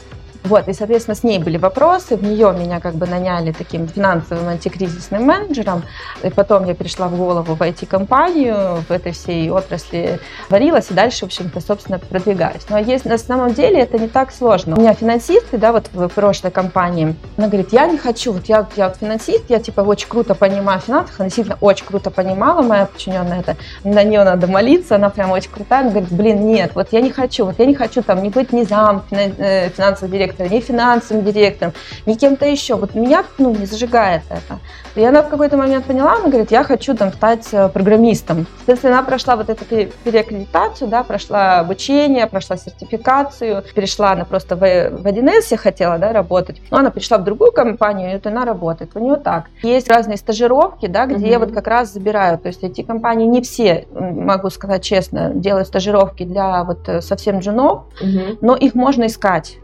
Вот, 0.49 0.67
и, 0.67 0.73
соответственно, 0.73 1.15
с 1.15 1.23
ней 1.23 1.39
были 1.39 1.59
вопросы, 1.59 2.17
в 2.17 2.23
нее 2.23 2.55
меня 2.59 2.81
как 2.81 2.95
бы 2.95 3.07
наняли 3.07 3.53
таким 3.53 3.87
финансовым 3.87 4.49
антикризисным 4.49 5.23
менеджером, 5.25 5.83
и 6.23 6.31
потом 6.31 6.65
я 6.65 6.75
перешла 6.75 7.09
в 7.09 7.17
голову 7.17 7.55
в 7.55 7.61
IT-компанию, 7.61 8.83
в 8.89 8.91
этой 8.91 9.13
всей 9.13 9.51
отрасли 9.51 10.21
варилась, 10.49 10.91
и 10.91 10.95
дальше, 10.95 11.21
в 11.21 11.29
общем-то, 11.29 11.61
собственно, 11.61 11.99
продвигаюсь. 11.99 12.63
Но 12.71 12.79
есть, 12.79 13.05
на 13.05 13.19
самом 13.19 13.53
деле 13.53 13.81
это 13.81 13.99
не 13.99 14.09
так 14.09 14.33
сложно. 14.33 14.77
У 14.77 14.81
меня 14.81 14.95
финансисты, 14.95 15.59
да, 15.59 15.73
вот 15.73 15.91
в 15.93 16.09
прошлой 16.09 16.51
компании, 16.51 17.15
она 17.37 17.49
говорит, 17.49 17.73
я 17.73 17.87
не 17.87 17.99
хочу, 17.99 18.33
вот 18.33 18.47
я, 18.47 18.67
я 18.77 18.89
вот 18.89 18.97
финансист, 18.97 19.45
я 19.51 19.59
типа 19.59 19.83
очень 19.83 20.09
круто 20.09 20.35
понимаю 20.35 20.81
в 20.81 20.85
финансах, 20.85 21.21
она 21.21 21.27
действительно 21.27 21.59
очень 21.61 21.85
круто 21.85 22.11
понимала, 22.11 22.63
моя 22.63 22.87
подчиненная 22.87 23.41
это, 23.41 23.57
на 23.85 24.03
нее 24.03 24.25
надо 24.25 24.47
молиться, 24.47 24.95
она 24.95 25.11
прям 25.11 25.31
очень 25.31 25.51
крутая, 25.51 25.83
она 25.83 25.91
говорит, 25.91 26.11
блин, 26.11 26.47
нет, 26.47 26.71
вот 26.75 26.89
я 26.93 27.03
не 27.03 27.11
хочу, 27.11 27.45
вот 27.45 27.59
я 27.59 27.67
не 27.67 27.75
хочу 27.75 28.03
там 28.03 28.23
не 28.23 28.31
быть 28.31 28.53
ни 28.53 28.63
зам 28.63 29.05
э, 29.11 29.69
финансового 29.69 30.17
директора, 30.17 30.38
ни 30.47 30.61
финансовым 30.61 31.25
директором, 31.25 31.73
ни 32.07 32.15
кем-то 32.15 32.47
еще, 32.47 32.75
вот 32.77 32.95
меня, 32.95 33.25
ну, 33.39 33.55
не 33.55 33.67
зажигает 33.67 34.23
это. 34.31 34.59
И 34.95 35.05
она 35.05 35.23
в 35.23 35.29
какой-то 35.29 35.57
момент 35.57 35.85
поняла, 35.85 36.15
она 36.15 36.29
говорит, 36.29 36.51
я 36.51 36.65
хочу 36.65 36.95
там 36.95 37.13
стать 37.13 37.47
э, 37.53 37.69
программистом. 37.69 38.47
Соответственно, 38.59 38.99
она 38.99 39.03
прошла 39.07 39.37
вот 39.37 39.49
эту 39.49 39.65
пере- 39.65 39.91
переаккредитацию, 40.05 40.89
да, 40.89 41.03
прошла 41.05 41.61
обучение, 41.61 42.27
прошла 42.27 42.57
сертификацию, 42.57 43.63
перешла 43.75 44.13
она 44.13 44.25
просто 44.25 44.57
в, 44.57 44.61
в 44.61 45.07
1С 45.07 45.47
я 45.51 45.57
хотела, 45.57 45.99
да, 45.99 46.13
работать, 46.13 46.61
но 46.71 46.79
она 46.79 46.91
перешла 46.91 47.19
в 47.19 47.25
другую 47.25 47.53
компанию, 47.53 48.11
и 48.11 48.15
вот 48.15 48.27
она 48.27 48.45
работает. 48.45 48.91
У 48.95 48.99
нее 48.99 49.17
так. 49.17 49.45
Есть 49.63 49.89
разные 49.89 50.17
стажировки, 50.17 50.87
да, 50.87 51.07
где 51.07 51.37
Мгм. 51.39 51.47
вот 51.47 51.55
как 51.55 51.67
раз 51.69 51.93
забираю, 51.93 52.39
то 52.39 52.49
есть 52.49 52.65
эти 52.65 52.83
компании 52.83 53.27
не 53.27 53.43
все, 53.43 53.87
могу 53.93 54.51
сказать 54.51 54.83
честно, 54.83 55.31
делают 55.35 55.69
стажировки 55.69 56.25
для 56.25 56.65
вот 56.65 56.89
э, 56.89 57.01
совсем 57.01 57.39
джунов, 57.39 57.85
Мгм. 58.01 58.39
но 58.41 58.57
их 58.57 58.75
можно 58.75 59.07
искать. 59.07 59.59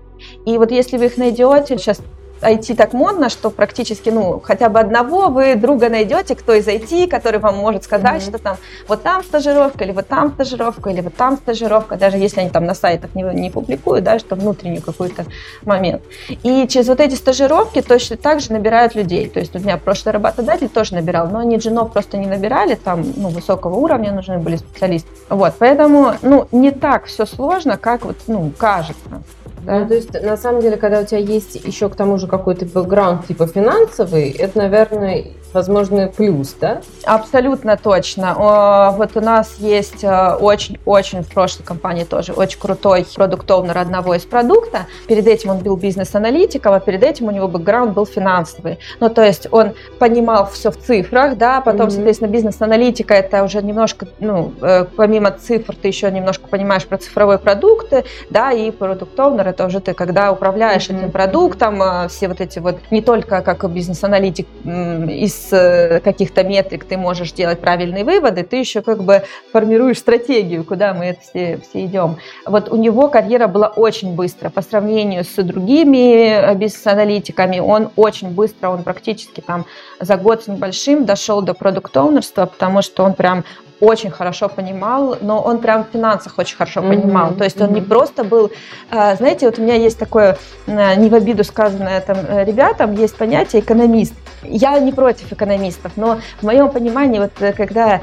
И 0.47 0.59
вот 0.59 0.71
если 0.71 0.97
вы 0.97 1.07
их 1.07 1.17
найдете, 1.17 1.79
сейчас 1.79 2.01
IT 2.45 2.75
так 2.77 2.93
модно, 2.93 3.29
что 3.31 3.51
практически, 3.51 4.11
ну, 4.11 4.41
хотя 4.43 4.69
бы 4.69 4.79
одного 4.79 5.29
вы 5.29 5.55
друга 5.55 5.89
найдете, 5.89 6.35
кто 6.35 6.53
из 6.53 6.67
IT, 6.67 7.09
который 7.09 7.41
вам 7.41 7.57
может 7.57 7.85
сказать, 7.85 8.23
Мгм. 8.23 8.29
что 8.29 8.39
там 8.39 8.57
вот 8.87 9.03
там 9.03 9.23
стажировка, 9.23 9.85
или 9.85 9.93
вот 9.93 10.09
там 10.09 10.33
стажировка, 10.33 10.91
или 10.91 11.01
вот 11.01 11.15
там 11.15 11.37
стажировка, 11.37 11.97
даже 11.97 12.19
если 12.19 12.41
они 12.41 12.51
там 12.51 12.65
на 12.65 12.75
сайтах 12.75 13.15
не, 13.15 13.23
не 13.23 13.51
публикуют, 13.51 14.05
да, 14.05 14.19
что 14.19 14.35
внутренний 14.37 14.81
какой-то 14.81 15.25
момент. 15.63 16.03
И 16.43 16.67
через 16.69 16.89
вот 16.89 17.01
эти 17.01 17.15
стажировки 17.15 17.81
точно 17.81 18.17
так 18.17 18.41
же 18.41 18.53
набирают 18.53 18.95
людей. 18.95 19.29
То 19.29 19.41
есть 19.41 19.55
у 19.57 19.59
меня 19.59 19.79
прошлый 19.79 20.13
работодатель 20.13 20.69
тоже 20.69 20.95
набирал, 20.95 21.29
но 21.29 21.39
они 21.39 21.57
джинов 21.57 21.93
просто 21.93 22.19
не 22.19 22.27
набирали, 22.27 22.75
там, 22.75 23.05
ну, 23.17 23.29
высокого 23.29 23.77
уровня 23.77 24.13
нужны 24.13 24.39
были 24.39 24.57
специалисты. 24.57 25.09
Вот, 25.29 25.55
поэтому, 25.59 26.15
ну, 26.23 26.47
не 26.53 26.71
так 26.73 27.07
все 27.07 27.25
сложно, 27.27 27.79
как 27.79 28.05
вот, 28.05 28.17
ну, 28.27 28.53
кажется. 28.59 29.23
Да. 29.65 29.85
То 29.87 29.95
есть, 29.95 30.13
на 30.23 30.37
самом 30.37 30.61
деле, 30.61 30.77
когда 30.77 31.01
у 31.01 31.05
тебя 31.05 31.19
есть 31.19 31.55
еще 31.55 31.89
к 31.89 31.97
тому 31.97 32.19
же 32.19 32.27
какой-то 32.27 32.67
бэкграунд 32.67 33.27
типа 33.27 33.47
финансовый, 33.47 34.31
это, 34.31 34.59
наверное, 34.59 35.27
возможно, 35.55 36.09
плюс, 36.15 36.55
да? 36.61 36.81
Абсолютно 37.05 37.77
точно. 37.77 38.93
Вот 38.99 39.17
у 39.17 39.21
нас 39.21 39.57
есть 39.59 40.05
э, 40.05 40.35
очень-очень 40.35 41.23
в 41.23 41.29
прошлой 41.33 41.63
компании 41.63 42.05
тоже 42.05 42.33
очень 42.33 42.59
крутой 42.59 43.07
продукт-оунер 43.15 43.79
одного 43.79 44.15
из 44.15 44.23
продукта. 44.25 44.87
Перед 45.07 45.27
этим 45.27 45.51
он 45.51 45.59
был 45.59 45.77
бизнес-аналитиком, 45.77 46.73
а 46.75 46.81
перед 46.81 47.03
этим 47.03 47.27
у 47.27 47.31
него 47.31 47.49
бэкграунд 47.49 47.95
был 47.95 48.07
финансовый. 48.07 48.79
Ну, 49.01 49.09
то 49.09 49.23
есть 49.23 49.47
он 49.51 49.73
понимал 49.99 50.49
все 50.53 50.71
в 50.71 50.77
цифрах, 50.77 51.37
да, 51.37 51.61
потом, 51.61 51.87
Мгм. 51.87 51.91
соответственно, 51.91 52.29
бизнес-аналитика 52.29 53.15
это 53.15 53.45
уже 53.45 53.63
немножко, 53.63 54.07
ну, 54.21 54.53
э, 54.61 54.85
помимо 54.97 55.31
цифр 55.31 55.75
ты 55.81 55.89
еще 55.89 56.11
немножко 56.11 56.49
понимаешь 56.49 56.85
про 56.85 56.99
цифровые 56.99 57.39
продукты, 57.39 58.05
да, 58.31 58.53
и 58.53 58.71
продукт-оунер 58.71 59.49
это 59.49 59.67
уже 59.67 59.81
ты, 59.81 59.95
когда 59.95 60.33
управляешь 60.33 60.89
Мгм. 60.89 60.99
этим 60.99 61.11
продуктом, 61.13 61.83
э, 61.83 62.09
все 62.09 62.29
вот 62.29 62.41
эти 62.41 62.59
вот, 62.59 62.77
не 62.91 63.01
только 63.03 63.41
как 63.43 63.69
бизнес-аналитик 63.71 64.47
м, 64.65 65.09
из 65.45 65.53
э, 65.53 66.01
каких-то 66.01 66.43
метрик 66.43 66.85
ты 66.85 66.97
можешь 66.97 67.33
делать 67.33 67.61
правильные 67.61 68.05
выводы, 68.05 68.43
ты 68.43 68.57
еще 68.57 68.83
как 68.83 69.03
бы 69.03 69.25
формируешь 69.53 69.99
стратегию, 69.99 70.65
куда 70.65 70.95
мы 70.95 71.07
это 71.07 71.21
все, 71.21 71.61
все 71.69 71.85
идем. 71.85 72.19
Вот 72.47 72.71
у 72.71 72.77
него 72.77 73.09
карьера 73.09 73.47
была 73.47 73.69
очень 73.69 74.15
быстро 74.15 74.51
по 74.51 74.63
сравнению 74.63 75.25
с 75.25 75.43
другими 75.43 76.29
э, 76.29 76.55
бизнес-аналитиками. 76.55 77.59
Он 77.59 77.91
очень 77.97 78.31
быстро, 78.31 78.71
он 78.71 78.83
практически 78.83 79.41
там 79.41 79.67
за 80.01 80.17
год 80.17 80.45
с 80.45 80.47
небольшим 80.49 81.05
дошел 81.05 81.43
до 81.43 81.55
продукт-оунерства, 81.55 82.47
потому 82.47 82.83
что 82.83 83.05
он 83.05 83.15
прям 83.15 83.45
очень 83.81 84.11
хорошо 84.11 84.49
понимал, 84.49 85.17
но 85.21 85.41
он 85.41 85.59
прям 85.59 85.85
в 85.85 85.89
финансах 85.93 86.39
очень 86.39 86.57
хорошо 86.57 86.81
понимал. 86.83 87.33
То 87.35 87.45
есть 87.45 87.61
он 87.61 87.73
не 87.73 87.81
мгм. 87.81 87.89
просто 87.89 88.25
был, 88.25 88.51
э, 88.91 89.17
знаете, 89.17 89.47
вот 89.47 89.59
у 89.59 89.63
меня 89.63 89.75
есть 89.75 89.99
такое, 89.99 90.39
э, 90.67 90.95
не 90.97 91.09
в 91.09 91.15
обиду 91.15 91.45
сказанное 91.45 92.01
там 92.01 92.17
э, 92.27 92.45
ребятам, 92.45 92.95
есть 92.95 93.17
понятие 93.17 93.63
экономист. 93.63 94.15
Я 94.43 94.79
не 94.79 94.93
против 94.93 95.33
экономистов, 95.33 95.93
но 95.97 96.19
в 96.41 96.43
моем 96.43 96.69
понимании, 96.71 97.19
вот 97.19 97.33
когда 97.57 98.03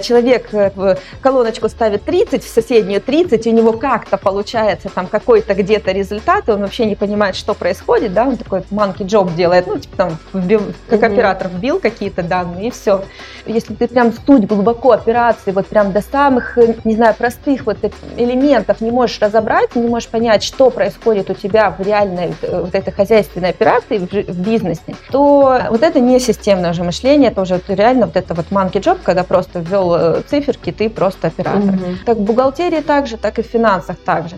человек 0.00 0.48
в 0.50 0.96
колоночку 1.20 1.68
ставит 1.68 2.04
30, 2.04 2.42
в 2.42 2.48
соседнюю 2.48 3.00
30, 3.02 3.46
у 3.46 3.50
него 3.50 3.72
как-то 3.74 4.16
получается 4.16 4.88
там 4.88 5.06
какой-то 5.06 5.54
где-то 5.54 5.92
результат, 5.92 6.48
и 6.48 6.52
он 6.52 6.60
вообще 6.62 6.86
не 6.86 6.94
понимает, 6.96 7.36
что 7.36 7.52
происходит, 7.52 8.14
да, 8.14 8.26
он 8.26 8.38
такой 8.38 8.60
monkey 8.70 9.04
job 9.04 9.34
делает, 9.34 9.66
ну, 9.66 9.78
типа 9.78 9.96
там, 9.96 10.18
вбил- 10.32 10.72
как 10.88 11.02
Мгм. 11.02 11.12
оператор 11.12 11.48
вбил 11.48 11.78
какие-то 11.78 12.22
данные, 12.22 12.68
и 12.68 12.70
все. 12.70 13.04
Если 13.44 13.74
ты 13.74 13.86
прям 13.86 14.12
суть 14.26 14.46
глубоко 14.46 14.92
операции, 15.12 15.52
вот 15.52 15.66
прям 15.66 15.92
до 15.92 16.00
самых, 16.00 16.56
э, 16.58 16.74
не 16.84 16.94
знаю, 16.94 17.14
простых 17.14 17.66
вот 17.66 17.78
элементов 18.16 18.80
не 18.80 18.90
можешь 18.90 19.20
разобрать, 19.20 19.76
не 19.76 19.88
можешь 19.88 20.08
понять, 20.08 20.42
что 20.42 20.70
происходит 20.70 21.30
у 21.30 21.34
тебя 21.34 21.70
в 21.70 21.80
реальной 21.82 22.34
э, 22.42 22.60
вот 22.62 22.74
этой 22.74 22.92
хозяйственной 22.92 23.50
операции, 23.50 23.98
в, 23.98 24.42
бизнесе, 24.42 24.96
то 25.10 25.60
вот 25.70 25.82
это 25.82 26.00
не 26.00 26.18
системное 26.18 26.70
уже 26.70 26.82
мышление, 26.82 27.30
это 27.30 27.42
уже 27.42 27.60
реально 27.68 28.06
вот 28.06 28.16
это 28.16 28.34
вот 28.34 28.46
monkey 28.50 28.80
job, 28.80 28.98
когда 29.02 29.24
просто 29.24 29.60
ввел 29.60 29.94
э, 29.94 30.22
циферки, 30.28 30.72
ты 30.72 30.88
просто 30.88 31.28
оператор. 31.28 31.62
Мгм. 31.62 31.98
Как 32.06 32.16
в 32.16 32.22
бухгалтерии 32.22 32.80
так 32.80 33.06
же, 33.06 33.16
так 33.16 33.38
и 33.38 33.42
в 33.42 33.46
финансах 33.46 33.96
так 34.04 34.28
же. 34.28 34.36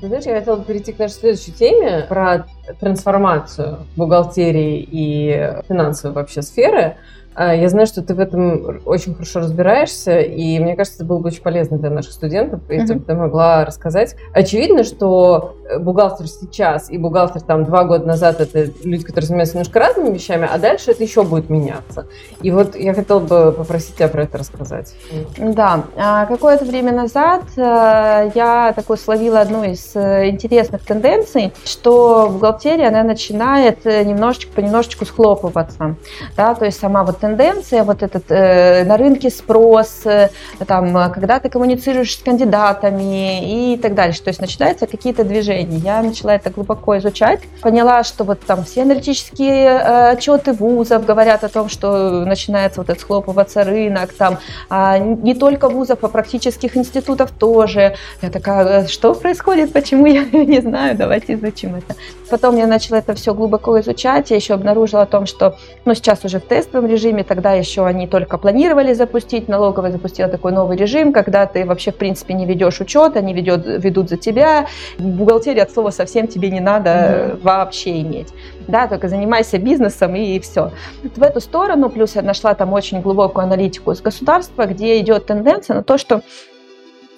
Ты 0.00 0.08
знаешь, 0.08 0.24
я 0.24 0.34
хотела 0.34 0.62
перейти 0.62 0.92
к 0.92 0.98
нашей 0.98 1.14
следующей 1.14 1.52
теме 1.52 2.04
про 2.08 2.46
трансформацию 2.80 3.78
бухгалтерии 3.96 4.86
и 4.90 5.62
финансовой 5.68 6.14
вообще 6.14 6.42
сферы. 6.42 6.96
А, 7.34 7.54
Я 7.54 7.68
знаю, 7.68 7.86
что 7.86 8.02
ты 8.02 8.14
в 8.14 8.20
этом 8.20 8.80
очень 8.84 9.14
хорошо 9.14 9.40
разбираешься, 9.40 10.20
и 10.20 10.58
мне 10.58 10.76
кажется, 10.76 10.98
это 10.98 11.06
было 11.06 11.18
бы 11.18 11.28
очень 11.28 11.42
полезно 11.42 11.78
для 11.78 11.90
наших 11.90 12.12
студентов, 12.12 12.60
если 12.68 12.94
бы 12.94 13.04
ты 13.04 13.14
могла 13.14 13.64
рассказать. 13.64 14.16
Очевидно, 14.32 14.84
что 14.84 15.56
бухгалтер 15.78 16.28
сейчас 16.28 16.90
и 16.90 16.98
бухгалтер 16.98 17.40
там 17.42 17.64
два 17.64 17.84
года 17.84 18.06
назад 18.06 18.40
это 18.40 18.70
люди, 18.84 19.04
которые 19.04 19.26
занимаются 19.26 19.56
немножко 19.56 19.78
разными 19.78 20.14
вещами, 20.14 20.48
а 20.50 20.58
дальше 20.58 20.90
это 20.90 21.02
еще 21.02 21.22
будет 21.22 21.50
меняться. 21.50 22.06
И 22.42 22.50
вот 22.50 22.76
я 22.76 22.94
хотела 22.94 23.20
бы 23.20 23.52
попросить 23.52 23.96
тебя 23.96 24.08
про 24.08 24.24
это 24.24 24.38
рассказать. 24.38 24.94
Да, 25.38 25.84
а, 25.96 26.26
какое-то 26.26 26.64
время 26.64 26.92
назад 26.92 27.42
э, 27.56 28.30
я 28.34 28.72
такой 28.74 28.98
словила 28.98 29.40
одну 29.40 29.64
из 29.64 29.94
э, 29.96 30.28
интересных 30.28 30.84
тенденций, 30.84 31.52
что 31.64 32.26
в 32.28 32.34
бухгалтерии, 32.34 32.84
она 32.84 33.02
начинает 33.02 33.86
э, 33.86 34.04
немножечко 34.04 34.52
понемножечку 34.52 35.04
схлопываться. 35.04 35.96
Да, 36.36 36.54
то 36.54 36.64
есть 36.64 36.78
сама 36.78 37.04
вот 37.04 37.23
тенденция, 37.24 37.84
вот 37.84 38.02
этот 38.02 38.24
э, 38.28 38.84
на 38.84 38.96
рынке 38.96 39.30
спрос, 39.30 40.02
э, 40.04 40.28
там, 40.66 41.10
когда 41.12 41.38
ты 41.40 41.48
коммуницируешь 41.48 42.14
с 42.18 42.22
кандидатами 42.22 43.72
и 43.72 43.76
так 43.78 43.94
далее. 43.94 44.14
То 44.14 44.28
есть 44.28 44.40
начинаются 44.40 44.86
какие-то 44.86 45.24
движения. 45.24 45.78
Я 45.78 46.02
начала 46.02 46.34
это 46.34 46.50
глубоко 46.50 46.98
изучать, 46.98 47.40
поняла, 47.62 48.04
что 48.04 48.24
вот 48.24 48.40
там 48.40 48.64
все 48.64 48.82
аналитические 48.82 49.66
э, 49.66 50.10
отчеты 50.10 50.52
вузов 50.52 51.06
говорят 51.06 51.44
о 51.44 51.48
том, 51.48 51.68
что 51.68 52.24
начинается 52.26 52.80
вот 52.80 52.90
этот 52.90 53.00
схлопываться 53.00 53.64
рынок, 53.64 54.12
там 54.12 54.38
а 54.68 54.98
не 54.98 55.34
только 55.34 55.68
вузов, 55.68 55.98
а 56.02 56.08
практических 56.08 56.76
институтов 56.76 57.30
тоже. 57.30 57.94
Я 58.22 58.30
такая, 58.30 58.82
«Э, 58.82 58.86
что 58.88 59.14
происходит, 59.14 59.72
почему 59.72 60.06
я 60.06 60.24
не 60.32 60.60
знаю, 60.60 60.96
давайте 60.96 61.34
изучим 61.34 61.76
это. 61.76 61.96
Потом 62.30 62.56
я 62.56 62.66
начала 62.66 62.98
это 62.98 63.14
все 63.14 63.32
глубоко 63.32 63.78
изучать, 63.80 64.30
я 64.30 64.36
еще 64.36 64.54
обнаружила 64.54 65.02
о 65.02 65.06
том, 65.06 65.26
что, 65.26 65.56
ну, 65.84 65.94
сейчас 65.94 66.24
уже 66.24 66.40
в 66.40 66.44
тестовом 66.44 66.88
режиме, 66.88 67.13
тогда 67.22 67.52
еще 67.52 67.86
они 67.86 68.06
только 68.06 68.38
планировали 68.38 68.92
запустить, 68.92 69.48
налоговая 69.48 69.92
запустила 69.92 70.28
такой 70.28 70.52
новый 70.52 70.76
режим, 70.76 71.12
когда 71.12 71.46
ты 71.46 71.64
вообще, 71.64 71.92
в 71.92 71.96
принципе, 71.96 72.34
не 72.34 72.46
ведешь 72.46 72.80
учет, 72.80 73.16
они 73.16 73.32
ведет, 73.34 73.64
ведут 73.66 74.08
за 74.08 74.16
тебя, 74.16 74.66
бухгалтерия 74.98 75.62
от 75.62 75.70
слова 75.70 75.90
совсем 75.90 76.26
тебе 76.26 76.50
не 76.50 76.60
надо 76.60 76.90
mm-hmm. 76.90 77.42
вообще 77.42 78.00
иметь, 78.00 78.32
да, 78.66 78.86
только 78.88 79.08
занимайся 79.08 79.58
бизнесом 79.58 80.14
и 80.14 80.40
все. 80.40 80.72
В 81.02 81.22
эту 81.22 81.40
сторону, 81.40 81.90
плюс 81.90 82.16
я 82.16 82.22
нашла 82.22 82.54
там 82.54 82.72
очень 82.72 83.00
глубокую 83.00 83.44
аналитику 83.44 83.92
из 83.92 84.00
государства, 84.00 84.66
где 84.66 84.98
идет 85.00 85.26
тенденция 85.26 85.76
на 85.76 85.82
то, 85.82 85.98
что 85.98 86.22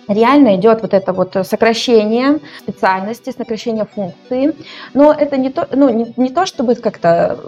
реально 0.08 0.56
идет 0.56 0.82
вот 0.82 0.94
это 0.94 1.12
вот 1.12 1.36
сокращение 1.42 2.38
специальности, 2.60 3.32
сокращение 3.36 3.86
функции. 3.86 4.54
Но 4.94 5.12
это 5.12 5.36
не 5.36 5.50
то, 5.50 5.68
ну, 5.72 5.88
не, 5.88 6.12
не 6.16 6.30
то 6.30 6.46
чтобы 6.46 6.74
как-то 6.76 7.38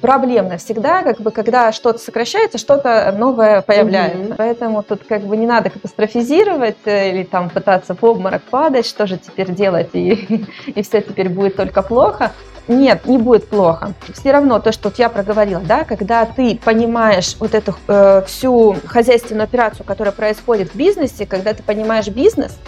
проблемно 0.00 0.58
всегда, 0.58 1.02
как 1.02 1.20
бы, 1.20 1.30
когда 1.30 1.72
что-то 1.72 1.98
сокращается, 1.98 2.58
что-то 2.58 3.14
новое 3.16 3.62
появляется. 3.62 4.18
Mm-hmm. 4.18 4.34
Поэтому 4.36 4.82
тут 4.82 5.02
как 5.08 5.22
бы 5.22 5.36
не 5.36 5.46
надо 5.46 5.70
катастрофизировать 5.70 6.76
э, 6.84 7.10
или 7.10 7.22
там 7.24 7.50
пытаться 7.50 7.94
в 7.94 8.04
обморок 8.04 8.42
падать, 8.42 8.86
что 8.86 9.06
же 9.06 9.18
теперь 9.18 9.50
делать, 9.52 9.90
и, 9.94 10.46
и 10.66 10.82
все 10.82 11.00
теперь 11.00 11.28
будет 11.28 11.56
только 11.56 11.82
плохо. 11.82 12.32
Нет, 12.68 13.06
не 13.06 13.18
будет 13.18 13.48
плохо. 13.48 13.92
Все 14.12 14.32
равно 14.32 14.58
то, 14.58 14.72
что 14.72 14.88
вот 14.88 14.98
я 14.98 15.08
проговорила, 15.08 15.60
да, 15.60 15.84
когда 15.84 16.24
ты 16.24 16.58
понимаешь 16.64 17.36
вот 17.38 17.54
эту 17.54 17.76
э, 17.86 18.22
всю 18.26 18.76
хозяйственную 18.86 19.44
операцию, 19.44 19.86
которая 19.86 20.12
происходит 20.12 20.72
в 20.72 20.74
бизнесе, 20.74 21.26
когда 21.26 21.54
ты 21.54 21.62
понимаешь 21.62 22.08
бизнес, 22.08 22.58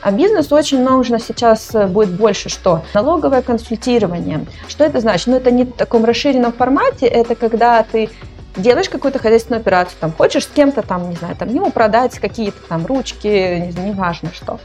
а 0.00 0.10
бизнесу 0.10 0.54
очень 0.54 0.82
нужно 0.82 1.18
сейчас 1.18 1.74
э, 1.74 1.86
будет 1.86 2.10
больше 2.10 2.48
что? 2.48 2.82
Налоговое 2.94 3.42
консультирование. 3.42 4.46
Что 4.68 4.84
это 4.84 5.00
значит? 5.00 5.26
Ну, 5.26 5.36
это 5.36 5.50
не 5.50 5.64
в 5.64 5.72
таком 5.72 6.04
расширенном 6.04 6.52
формате, 6.52 7.06
это 7.06 7.34
когда 7.34 7.82
ты 7.82 8.10
делаешь 8.56 8.88
какую-то 8.88 9.18
хозяйственную 9.18 9.60
операцию, 9.60 9.96
там, 10.00 10.12
хочешь 10.12 10.44
с 10.44 10.48
кем-то, 10.48 10.82
там, 10.82 11.08
не 11.08 11.16
знаю, 11.16 11.36
там, 11.36 11.48
ему 11.48 11.70
продать 11.70 12.18
какие-то 12.18 12.58
там 12.68 12.86
ручки, 12.86 13.26
не 13.26 13.90
неважно 13.90 14.30
что. 14.32 14.58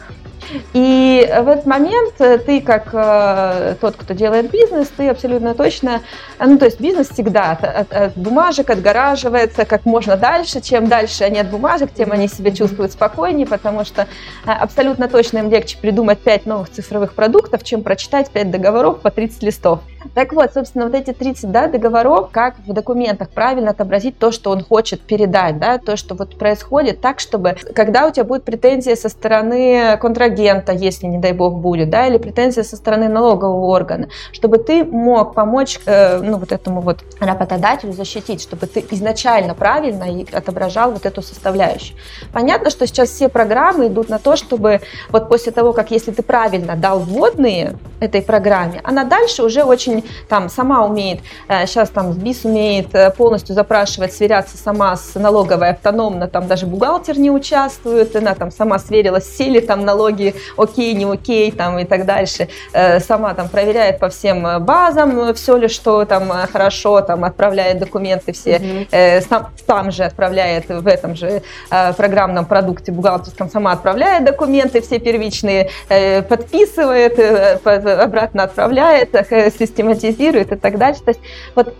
И 0.74 1.30
в 1.42 1.48
этот 1.48 1.66
момент 1.66 2.14
э, 2.20 2.38
ты, 2.38 2.62
как 2.62 2.90
э, 2.94 3.76
тот, 3.80 3.96
кто 3.96 4.14
делает 4.14 4.50
бизнес, 4.50 4.90
ты 4.96 5.10
абсолютно 5.10 5.54
точно, 5.54 6.02
ну, 6.40 6.58
то 6.58 6.66
есть 6.66 6.80
бизнес 6.80 7.10
всегда 7.10 7.52
от, 7.52 7.64
от, 7.64 7.94
от 7.94 8.18
бумажек 8.18 8.70
отгораживается 8.70 9.66
как 9.66 9.86
можно 9.86 10.16
дальше. 10.16 10.62
Чем 10.62 10.88
дальше 10.88 11.24
они 11.24 11.40
от 11.40 11.50
бумажек, 11.50 11.92
тем 11.94 12.12
они 12.12 12.28
себя 12.28 12.52
чувствуют 12.52 12.92
спокойнее, 12.92 13.48
потому 13.48 13.84
что 13.86 14.04
э, 14.46 14.52
абсолютно 14.52 15.08
точно 15.08 15.40
им 15.40 15.50
легче 15.50 15.78
придумать 15.78 16.20
5 16.20 16.46
новых 16.46 16.72
цифровых 16.72 17.14
продуктов, 17.14 17.64
чем 17.64 17.84
прочитать 17.84 18.30
5 18.30 18.52
договоров 18.52 19.02
по 19.02 19.12
30 19.12 19.44
листов. 19.44 19.80
Так 20.14 20.34
вот, 20.34 20.54
собственно, 20.54 20.86
вот 20.86 20.96
эти 20.96 21.12
30 21.12 21.52
да, 21.52 21.68
договоров, 21.68 22.30
как 22.32 22.56
в 22.66 22.72
документах 22.74 23.30
правильно 23.30 23.72
отобразить 23.72 24.18
то, 24.18 24.32
что 24.32 24.52
он 24.52 24.64
хочет 24.64 25.02
передать, 25.02 25.60
да, 25.60 25.78
то, 25.78 25.98
что 25.98 26.16
вот 26.16 26.38
происходит 26.38 27.02
так, 27.02 27.20
чтобы, 27.20 27.58
когда 27.76 28.08
у 28.08 28.12
тебя 28.12 28.24
будет 28.24 28.44
претензия 28.44 28.96
со 28.96 29.10
стороны 29.10 29.98
контрагента, 30.00 30.37
если, 30.42 31.06
не 31.08 31.18
дай 31.18 31.34
бог, 31.34 31.56
будет, 31.56 31.90
да, 31.90 32.08
или 32.08 32.18
претензия 32.18 32.64
со 32.64 32.76
стороны 32.76 33.08
налогового 33.08 33.66
органа, 33.66 34.10
чтобы 34.32 34.58
ты 34.58 34.84
мог 34.84 35.34
помочь, 35.34 35.80
э, 35.86 36.20
ну, 36.20 36.38
вот 36.38 36.52
этому 36.52 36.82
вот 36.82 37.00
работодателю 37.20 37.94
защитить, 37.94 38.42
чтобы 38.42 38.68
ты 38.68 38.86
изначально 38.92 39.54
правильно 39.54 40.06
отображал 40.32 40.92
вот 40.92 41.06
эту 41.06 41.22
составляющую. 41.22 41.98
Понятно, 42.34 42.70
что 42.70 42.86
сейчас 42.88 43.10
все 43.10 43.30
программы 43.30 43.88
идут 43.88 44.10
на 44.10 44.20
то, 44.20 44.36
чтобы 44.36 44.82
вот 45.10 45.30
после 45.30 45.52
того, 45.52 45.74
как 45.74 45.92
если 45.92 46.12
ты 46.12 46.24
правильно 46.24 46.76
дал 46.76 47.00
вводные 47.00 47.78
этой 48.00 48.22
программе, 48.22 48.82
она 48.84 49.04
дальше 49.04 49.44
уже 49.44 49.64
очень 49.64 50.04
там 50.30 50.50
сама 50.50 50.86
умеет, 50.86 51.20
сейчас 51.48 51.90
э, 51.90 51.94
там 51.94 52.12
БИС 52.12 52.46
умеет 52.46 52.94
э, 52.94 53.12
полностью 53.12 53.56
запрашивать, 53.56 54.14
сверяться 54.14 54.58
сама 54.58 54.96
с 54.96 55.16
налоговой 55.16 55.70
автономно, 55.70 56.28
там 56.28 56.48
даже 56.48 56.66
бухгалтер 56.66 57.18
не 57.18 57.32
участвует, 57.32 58.16
она 58.16 58.36
там 58.36 58.52
сама 58.52 58.80
сверилась, 58.80 59.36
сели 59.36 59.60
там 59.60 59.86
налоги, 59.86 60.17
окей, 60.58 60.94
не 60.94 61.06
окей, 61.06 61.52
там 61.52 61.80
и 61.80 61.86
так 61.86 62.06
дальше, 62.06 62.48
э, 62.74 63.00
сама 63.00 63.34
там 63.34 63.50
проверяет 63.50 64.00
по 64.00 64.10
всем 64.10 64.64
базам, 64.64 65.34
все 65.34 65.58
ли 65.58 65.68
что 65.68 66.06
там 66.06 66.32
хорошо, 66.52 67.02
там 67.02 67.24
отправляет 67.24 67.80
документы 67.80 68.34
все, 68.34 68.58
mm-hmm. 68.58 69.28
сам, 69.28 69.50
сам 69.66 69.92
же 69.92 70.04
отправляет 70.04 70.70
в 70.70 70.88
этом 70.88 71.16
же 71.16 71.42
программном 71.98 72.46
продукте 72.46 72.92
бухгалтерском, 72.92 73.50
сама 73.50 73.72
отправляет 73.72 74.26
документы 74.26 74.82
все 74.82 75.00
первичные, 75.00 75.70
подписывает, 76.30 77.20
обратно 77.66 78.44
отправляет, 78.44 79.10
система 79.58 79.88
систематизирует 79.98 80.52
и 80.52 80.56
так 80.56 80.78
дальше. 80.78 81.02
То 81.04 81.10
есть 81.10 81.22
вот 81.56 81.74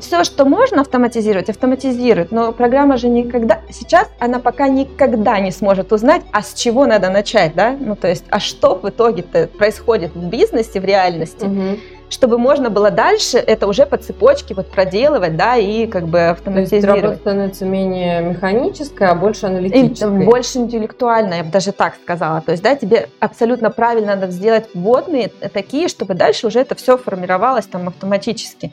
все, 0.00 0.24
что 0.24 0.44
можно 0.44 0.80
автоматизировать, 0.80 1.50
автоматизирует, 1.50 2.32
но 2.32 2.52
программа 2.52 2.96
же 2.96 3.08
никогда, 3.08 3.60
сейчас 3.70 4.08
она 4.18 4.38
пока 4.38 4.68
никогда 4.68 5.38
не 5.40 5.50
сможет 5.50 5.92
узнать, 5.92 6.22
а 6.32 6.42
с 6.42 6.54
чего 6.54 6.86
надо 6.86 7.10
начать, 7.10 7.54
да, 7.54 7.76
ну 7.78 7.96
то 7.96 8.08
есть, 8.08 8.24
а 8.30 8.40
что 8.40 8.74
в 8.74 8.88
итоге-то 8.88 9.48
происходит 9.48 10.14
в 10.14 10.28
бизнесе, 10.28 10.80
в 10.80 10.84
реальности. 10.84 11.44
Угу 11.44 11.78
чтобы 12.10 12.38
можно 12.38 12.70
было 12.70 12.90
дальше 12.90 13.38
это 13.38 13.66
уже 13.66 13.86
по 13.86 13.96
цепочке 13.96 14.54
вот 14.54 14.68
проделывать, 14.68 15.36
да, 15.36 15.56
и 15.56 15.86
как 15.86 16.06
бы 16.06 16.28
автоматизировать. 16.28 16.70
То 16.70 16.76
есть 16.76 17.02
работа 17.02 17.20
становится 17.20 17.64
менее 17.64 18.22
механическая, 18.22 19.10
а 19.10 19.14
больше 19.14 19.46
аналитической. 19.46 20.22
И 20.22 20.24
больше 20.24 20.58
интеллектуальная, 20.58 21.38
я 21.38 21.44
бы 21.44 21.50
даже 21.50 21.72
так 21.72 21.94
сказала. 22.02 22.40
То 22.40 22.52
есть, 22.52 22.62
да, 22.62 22.74
тебе 22.76 23.08
абсолютно 23.20 23.70
правильно 23.70 24.16
надо 24.16 24.32
сделать 24.32 24.68
вводные 24.74 25.28
такие, 25.52 25.88
чтобы 25.88 26.14
дальше 26.14 26.46
уже 26.46 26.60
это 26.60 26.74
все 26.74 26.96
формировалось 26.96 27.66
там 27.66 27.88
автоматически. 27.88 28.72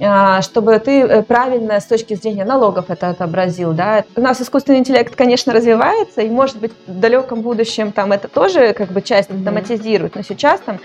А, 0.00 0.42
чтобы 0.42 0.78
ты 0.78 1.02
э, 1.02 1.22
правильно 1.22 1.80
с 1.80 1.86
точки 1.86 2.14
зрения 2.14 2.44
налогов 2.44 2.86
это 2.88 3.08
отобразил, 3.08 3.72
да. 3.72 4.04
У 4.16 4.20
нас 4.20 4.40
искусственный 4.40 4.80
интеллект, 4.80 5.14
конечно, 5.14 5.52
развивается, 5.52 6.20
и, 6.20 6.28
может 6.28 6.58
быть, 6.58 6.72
в 6.86 6.98
далеком 6.98 7.42
будущем 7.42 7.92
там 7.92 8.12
это 8.12 8.28
тоже 8.28 8.72
как 8.72 8.90
бы 8.90 9.02
часть 9.02 9.30
автоматизирует, 9.30 10.16
но 10.16 10.22
сейчас 10.22 10.60
там 10.60 10.80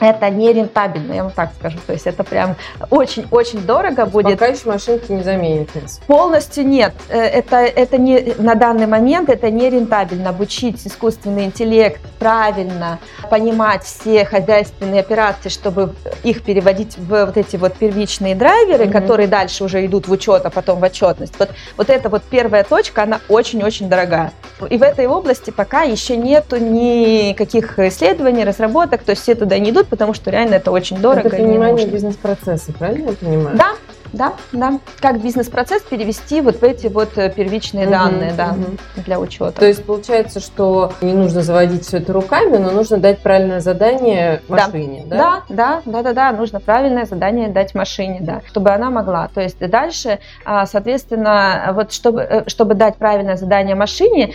это 0.00 0.28
не 0.28 0.52
рентабельно, 0.52 1.12
я 1.12 1.22
вам 1.22 1.32
так 1.32 1.50
скажу. 1.58 1.78
То 1.86 1.92
есть 1.92 2.06
это 2.06 2.22
прям 2.22 2.56
очень-очень 2.90 3.60
дорого 3.60 4.04
будет. 4.06 4.38
Пока 4.38 4.46
еще 4.46 4.68
машинки 4.68 5.10
не 5.10 5.22
заменят. 5.22 5.68
Полностью 6.06 6.66
нет. 6.66 6.92
Э, 7.08 7.18
это, 7.20 7.56
это 7.56 7.96
не, 7.98 8.34
на 8.38 8.54
данный 8.54 8.86
момент 8.86 9.30
это 9.30 9.50
не 9.50 9.70
рентабельно. 9.70 10.30
Обучить 10.30 10.86
искусственный 10.86 11.44
интеллект 11.44 12.00
правильно, 12.18 12.98
понимать 13.30 13.84
все 13.84 14.24
хозяйственные 14.24 15.00
операции, 15.00 15.48
чтобы 15.48 15.94
их 16.22 16.42
переводить 16.42 16.98
в 16.98 17.26
вот 17.26 17.36
эти 17.36 17.56
вот 17.56 17.74
первичные 17.74 18.34
драйверы, 18.34 18.84
mm-hmm. 18.84 18.92
которые 18.92 19.28
дальше 19.28 19.64
уже 19.64 19.84
идут 19.86 20.08
в 20.08 20.12
учет, 20.12 20.44
а 20.44 20.50
потом 20.50 20.80
в 20.80 20.82
отчетность. 20.82 21.34
Вот, 21.38 21.50
вот 21.76 21.90
эта 21.90 22.08
вот 22.08 22.22
первая 22.22 22.64
точка, 22.64 23.04
она 23.04 23.20
очень-очень 23.28 23.88
дорогая. 23.88 24.32
И 24.68 24.78
в 24.78 24.82
этой 24.82 25.06
области 25.06 25.50
пока 25.50 25.82
еще 25.82 26.16
нету 26.16 26.56
никаких 26.56 27.78
исследований, 27.78 28.44
разработок, 28.44 29.02
то 29.02 29.10
есть 29.10 29.22
все 29.22 29.34
туда 29.34 29.58
не 29.58 29.70
идут, 29.70 29.85
потому 29.88 30.14
что 30.14 30.30
реально 30.30 30.54
это 30.54 30.70
очень 30.70 30.98
дорого. 30.98 31.28
Это 31.28 31.36
понимание 31.36 31.86
бизнес-процесса, 31.86 32.72
правильно 32.72 33.10
я 33.10 33.16
понимаю? 33.16 33.56
Да, 33.56 33.72
да, 34.12 34.34
да. 34.52 34.78
Как 35.00 35.20
бизнес-процесс 35.20 35.82
перевести 35.82 36.40
вот 36.40 36.56
в 36.56 36.62
эти 36.62 36.86
вот 36.86 37.16
э, 37.16 37.30
первичные 37.30 37.84
угу, 37.84 37.92
данные, 37.92 38.32
да, 38.32 38.52
угу. 38.52 39.02
для 39.04 39.20
учета. 39.20 39.52
То 39.52 39.66
есть 39.66 39.84
получается, 39.84 40.40
что 40.40 40.92
не 41.00 41.12
нужно 41.12 41.42
заводить 41.42 41.86
все 41.86 41.98
это 41.98 42.12
руками, 42.12 42.56
но 42.56 42.70
нужно 42.70 42.98
дать 42.98 43.18
правильное 43.18 43.60
задание 43.60 44.42
машине, 44.48 45.04
да? 45.06 45.16
Да, 45.16 45.42
да, 45.48 45.82
да, 45.84 46.02
да, 46.02 46.12
да, 46.12 46.32
нужно 46.32 46.60
правильное 46.60 47.04
задание 47.04 47.48
дать 47.48 47.74
машине, 47.74 48.18
да, 48.20 48.42
чтобы 48.46 48.70
она 48.70 48.90
могла. 48.90 49.28
То 49.28 49.40
есть 49.40 49.58
дальше, 49.58 50.18
а, 50.44 50.66
соответственно, 50.66 51.72
вот 51.74 51.92
чтобы, 51.92 52.22
э, 52.22 52.48
чтобы 52.48 52.74
дать 52.74 52.96
правильное 52.96 53.36
задание 53.36 53.74
машине, 53.74 54.32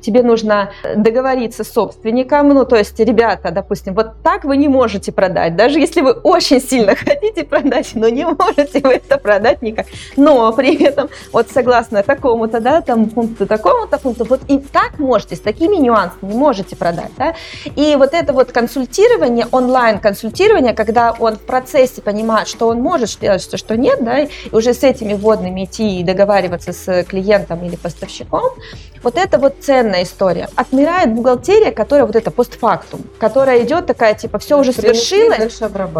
тебе 0.00 0.22
нужно 0.22 0.70
договориться 0.96 1.64
с 1.64 1.72
собственником, 1.72 2.48
ну, 2.48 2.64
то 2.64 2.76
есть, 2.76 2.98
ребята, 2.98 3.50
допустим, 3.50 3.94
вот 3.94 4.22
так 4.22 4.44
вы 4.44 4.56
не 4.56 4.68
можете 4.68 5.12
продать, 5.12 5.56
даже 5.56 5.78
если 5.78 6.00
вы 6.00 6.12
очень 6.12 6.60
сильно 6.60 6.94
хотите 6.96 7.44
продать, 7.44 7.90
но 7.94 8.08
не 8.08 8.24
можете 8.24 8.80
вы 8.80 8.94
это 8.94 9.18
продать 9.18 9.62
никак. 9.62 9.86
Но 10.16 10.52
при 10.52 10.82
этом, 10.82 11.08
вот 11.32 11.50
согласно 11.50 12.02
такому-то, 12.02 12.60
да, 12.60 12.80
там, 12.80 13.06
пункту 13.06 13.46
такому-то 13.46 13.98
пункту, 13.98 14.24
вот 14.24 14.40
и 14.48 14.58
так 14.58 14.98
можете, 14.98 15.36
с 15.36 15.40
такими 15.40 15.76
нюансами 15.76 16.32
можете 16.32 16.76
продать, 16.76 17.10
да. 17.16 17.34
И 17.76 17.96
вот 17.96 18.14
это 18.14 18.32
вот 18.32 18.52
консультирование, 18.52 19.46
онлайн-консультирование, 19.50 20.74
когда 20.74 21.14
он 21.18 21.36
в 21.36 21.40
процессе 21.40 22.02
понимает, 22.02 22.48
что 22.48 22.68
он 22.68 22.80
может 22.80 23.10
сделать, 23.10 23.42
что, 23.42 23.56
что 23.56 23.76
нет, 23.76 24.02
да, 24.04 24.20
и 24.20 24.28
уже 24.52 24.74
с 24.74 24.82
этими 24.82 25.14
вводными 25.14 25.64
идти 25.64 26.00
и 26.00 26.04
договариваться 26.04 26.72
с 26.72 27.04
клиентом 27.04 27.64
или 27.64 27.76
поставщиком, 27.76 28.52
вот 29.02 29.16
это 29.16 29.38
вот 29.38 29.56
ценная 29.60 30.02
история. 30.04 30.48
Отмирает 30.56 31.12
бухгалтерия, 31.12 31.72
которая 31.72 32.06
вот 32.06 32.16
это 32.16 32.30
постфактум, 32.30 33.02
которая 33.18 33.62
идет 33.62 33.86
такая, 33.86 34.14
типа, 34.14 34.38
все 34.38 34.58
уже 34.58 34.72
свершилось, 34.72 35.52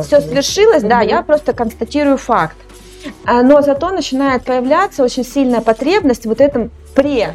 все 0.06 0.20
свершилось, 0.20 0.82
да, 0.82 1.00
я 1.00 1.22
просто 1.22 1.52
констатирую 1.52 2.16
факт. 2.16 2.56
А, 3.24 3.42
но 3.42 3.62
зато 3.62 3.90
начинает 3.90 4.44
появляться 4.44 5.02
очень 5.02 5.24
сильная 5.24 5.60
потребность 5.60 6.24
вот 6.24 6.40
этом 6.40 6.70
пре 6.94 7.34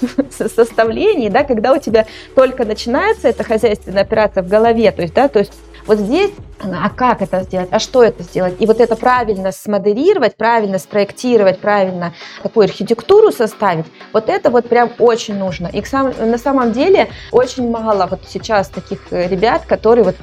составлении, 0.30 1.28
да, 1.28 1.44
когда 1.44 1.72
у 1.72 1.78
тебя 1.78 2.06
только 2.34 2.64
начинается 2.64 3.28
эта 3.28 3.44
хозяйственная 3.44 4.02
операция 4.02 4.42
в 4.42 4.48
голове, 4.48 4.90
то 4.90 5.02
есть, 5.02 5.14
да, 5.14 5.28
то 5.28 5.40
есть 5.40 5.52
вот 5.86 5.98
здесь, 5.98 6.30
а 6.60 6.90
как 6.90 7.22
это 7.22 7.42
сделать, 7.42 7.68
а 7.70 7.78
что 7.78 8.02
это 8.02 8.22
сделать? 8.22 8.56
И 8.60 8.66
вот 8.66 8.80
это 8.80 8.96
правильно 8.96 9.52
смоделировать, 9.52 10.36
правильно 10.36 10.78
спроектировать, 10.78 11.58
правильно 11.60 12.14
такую 12.42 12.64
архитектуру 12.64 13.32
составить, 13.32 13.86
вот 14.12 14.28
это 14.28 14.50
вот 14.50 14.68
прям 14.68 14.92
очень 14.98 15.36
нужно. 15.36 15.68
И 15.68 15.82
на 15.92 16.38
самом 16.38 16.72
деле 16.72 17.08
очень 17.30 17.70
мало 17.70 18.06
вот 18.06 18.20
сейчас 18.28 18.68
таких 18.68 19.12
э, 19.12 19.28
ребят, 19.28 19.62
которые 19.66 20.04
вот 20.04 20.16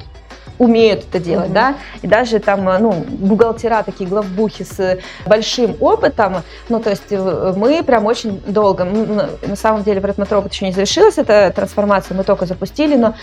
умеют 0.60 1.06
это 1.08 1.18
делать, 1.18 1.46
угу. 1.46 1.54
да, 1.54 1.74
и 2.02 2.06
даже 2.06 2.38
там, 2.38 2.68
э, 2.68 2.78
ну, 2.78 2.92
бухгалтера, 2.92 3.82
такие 3.82 4.08
главбухи 4.08 4.62
с 4.62 4.98
большим 5.26 5.74
опытом, 5.80 6.42
ну, 6.68 6.80
то 6.80 6.90
есть 6.90 7.10
э, 7.10 7.54
мы 7.56 7.82
прям 7.82 8.04
очень 8.04 8.40
долго, 8.46 8.84
на 8.84 9.56
самом 9.56 9.82
деле 9.82 10.00
в 10.00 10.04
Редмотропот 10.04 10.52
еще 10.52 10.66
не 10.66 10.72
завершилась 10.72 11.16
эта 11.16 11.50
трансформация, 11.56 12.14
мы 12.14 12.24
только 12.24 12.44
запустили, 12.44 12.94
но 12.96 13.14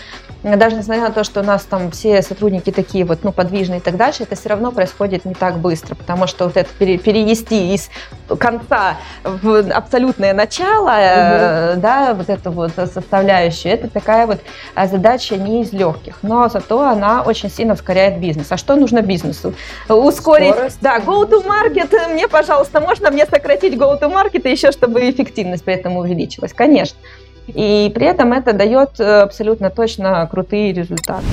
даже 0.42 0.74
несмотря 0.74 1.04
на 1.04 1.12
то, 1.12 1.22
что 1.22 1.40
у 1.40 1.44
нас 1.44 1.62
там 1.62 1.92
все 1.92 2.22
сотрудники 2.22 2.72
такие 2.72 3.04
вот, 3.04 3.20
ну, 3.22 3.30
подвижные 3.30 3.78
и 3.78 3.82
так 3.82 3.96
дальше, 3.96 4.24
это 4.24 4.34
все 4.34 4.48
равно 4.48 4.72
происходит 4.72 5.24
не 5.24 5.34
так 5.34 5.58
быстро, 5.58 5.94
потому 5.94 6.26
что 6.26 6.46
вот 6.46 6.56
это 6.56 6.68
перенести 6.74 7.72
из 7.72 7.88
конца 8.36 8.96
в 9.22 9.70
абсолютное 9.72 10.34
начало, 10.34 10.88
угу. 10.88 11.80
да, 11.80 12.14
вот 12.14 12.28
эту 12.28 12.50
вот 12.50 12.72
составляющую, 12.74 13.72
это 13.72 13.88
такая 13.88 14.26
вот 14.26 14.40
задача 14.86 15.36
не 15.36 15.62
из 15.62 15.72
легких, 15.72 16.16
но 16.22 16.48
зато 16.48 16.80
она 16.80 17.27
очень 17.28 17.50
сильно 17.50 17.74
ускоряет 17.74 18.18
бизнес. 18.18 18.50
А 18.50 18.56
что 18.56 18.76
нужно 18.76 19.02
бизнесу? 19.02 19.54
Ускорить, 19.88 20.54
Скорость. 20.54 20.78
да, 20.80 20.98
go 20.98 21.28
to 21.28 21.44
market, 21.46 21.90
мне, 22.12 22.26
пожалуйста, 22.28 22.80
можно 22.80 23.10
мне 23.10 23.26
сократить 23.26 23.74
go 23.74 24.00
to 24.00 24.10
market 24.12 24.42
и 24.48 24.50
еще, 24.50 24.72
чтобы 24.72 25.08
эффективность 25.08 25.64
при 25.64 25.74
этом 25.74 25.96
увеличилась? 25.96 26.52
Конечно. 26.52 26.98
И 27.46 27.90
при 27.94 28.06
этом 28.06 28.32
это 28.32 28.52
дает 28.52 29.00
э, 29.00 29.22
абсолютно 29.22 29.70
точно 29.70 30.26
крутые 30.30 30.72
результаты. 30.72 31.24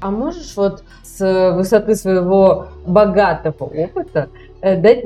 А 0.00 0.10
можешь 0.10 0.56
вот 0.56 0.82
с 1.02 1.52
высоты 1.52 1.94
своего 1.94 2.68
богатого 2.86 3.64
опыта 3.64 4.28
Э, 4.30 4.51
дать 4.62 5.02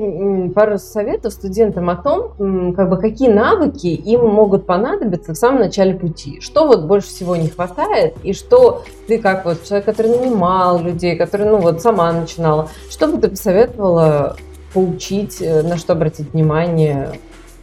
пару 0.53 0.77
советов 0.77 1.33
студентам 1.33 1.89
о 1.89 1.95
том, 1.95 2.73
как 2.75 2.89
бы 2.89 2.97
какие 2.97 3.29
навыки 3.29 3.87
им 3.87 4.25
могут 4.27 4.65
понадобиться 4.65 5.33
в 5.33 5.37
самом 5.37 5.61
начале 5.61 5.95
пути. 5.95 6.39
Что 6.41 6.67
вот 6.67 6.85
больше 6.85 7.07
всего 7.07 7.35
не 7.35 7.49
хватает, 7.49 8.15
и 8.23 8.33
что 8.33 8.83
ты 9.07 9.17
как 9.17 9.45
вот 9.45 9.63
человек, 9.63 9.85
который 9.85 10.11
нанимал 10.11 10.79
людей, 10.79 11.15
который, 11.15 11.47
ну 11.47 11.57
вот, 11.57 11.81
сама 11.81 12.11
начинала, 12.11 12.69
что 12.89 13.07
бы 13.07 13.19
ты 13.19 13.29
посоветовала 13.29 14.37
поучить, 14.73 15.41
э, 15.41 15.63
на 15.63 15.77
что 15.77 15.93
обратить 15.93 16.33
внимание 16.33 17.13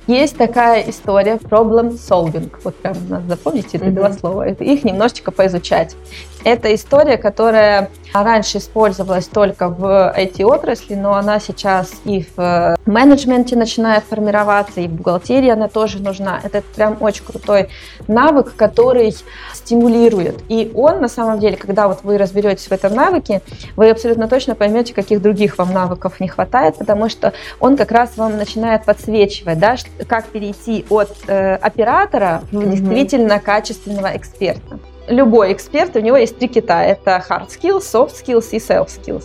есть 0.07 0.37
такая 0.37 0.88
история 0.88 1.37
problem 1.37 1.92
solving. 1.92 2.52
Вот 2.62 2.74
прям 2.76 2.94
надо 3.09 3.28
запомнить 3.28 3.66
эти 3.72 3.83
mm-hmm. 3.83 3.90
два 3.92 4.12
слова. 4.12 4.48
Их 4.48 4.85
немножечко 4.85 5.30
поизучать. 5.30 5.96
Это 6.44 6.74
история, 6.74 7.16
которая 7.16 7.88
раньше 8.12 8.59
использовалась 8.59 9.26
только 9.26 9.68
в 9.68 10.14
IT-отрасли, 10.16 10.94
но 10.94 11.14
она 11.14 11.40
сейчас 11.40 11.92
и 12.04 12.24
в 12.37 12.76
менеджменте 12.87 13.57
начинает 13.57 14.04
формироваться, 14.04 14.83
и 14.83 14.88
в 14.88 14.92
бухгалтерии 14.92 15.48
она 15.48 15.68
тоже 15.68 16.00
нужна. 16.00 16.38
Это 16.42 16.62
прям 16.76 16.98
очень 17.00 17.24
крутой 17.24 17.70
навык, 18.07 18.54
который 18.57 19.16
стимулирует. 19.54 20.42
И 20.48 20.70
он, 20.74 21.00
на 21.00 21.09
самом 21.09 21.40
деле, 21.40 21.57
когда 21.57 21.88
вот 21.88 22.00
вы 22.02 22.18
разберетесь 22.18 22.66
в 22.66 22.72
этом 22.72 22.94
навыке, 22.94 23.40
вы 23.74 23.88
абсолютно 23.90 24.28
точно 24.28 24.54
поймете, 24.54 24.92
каких 24.92 25.22
других 25.22 25.57
вам 25.57 25.72
навыков 25.72 26.20
не 26.20 26.28
хватает, 26.28 26.76
потому 26.76 27.09
что 27.09 27.33
он 27.59 27.76
как 27.76 27.90
раз 27.90 28.16
вам 28.16 28.37
начинает 28.37 28.85
подсвечивать, 28.85 29.59
да, 29.59 29.76
как 30.07 30.26
перейти 30.26 30.85
от 30.90 31.11
э, 31.26 31.54
оператора 31.57 32.42
в 32.52 32.59
mm-hmm. 32.59 32.70
действительно 32.70 33.40
качественного 33.40 34.16
эксперта 34.16 34.78
любой 35.08 35.52
эксперт, 35.52 35.96
у 35.96 36.00
него 36.00 36.16
есть 36.16 36.38
три 36.38 36.48
кита. 36.48 36.82
Это 36.82 37.22
hard 37.28 37.48
skills, 37.48 37.80
soft 37.80 38.12
skills 38.12 38.48
и 38.52 38.58
self 38.58 38.88
skills. 38.88 39.24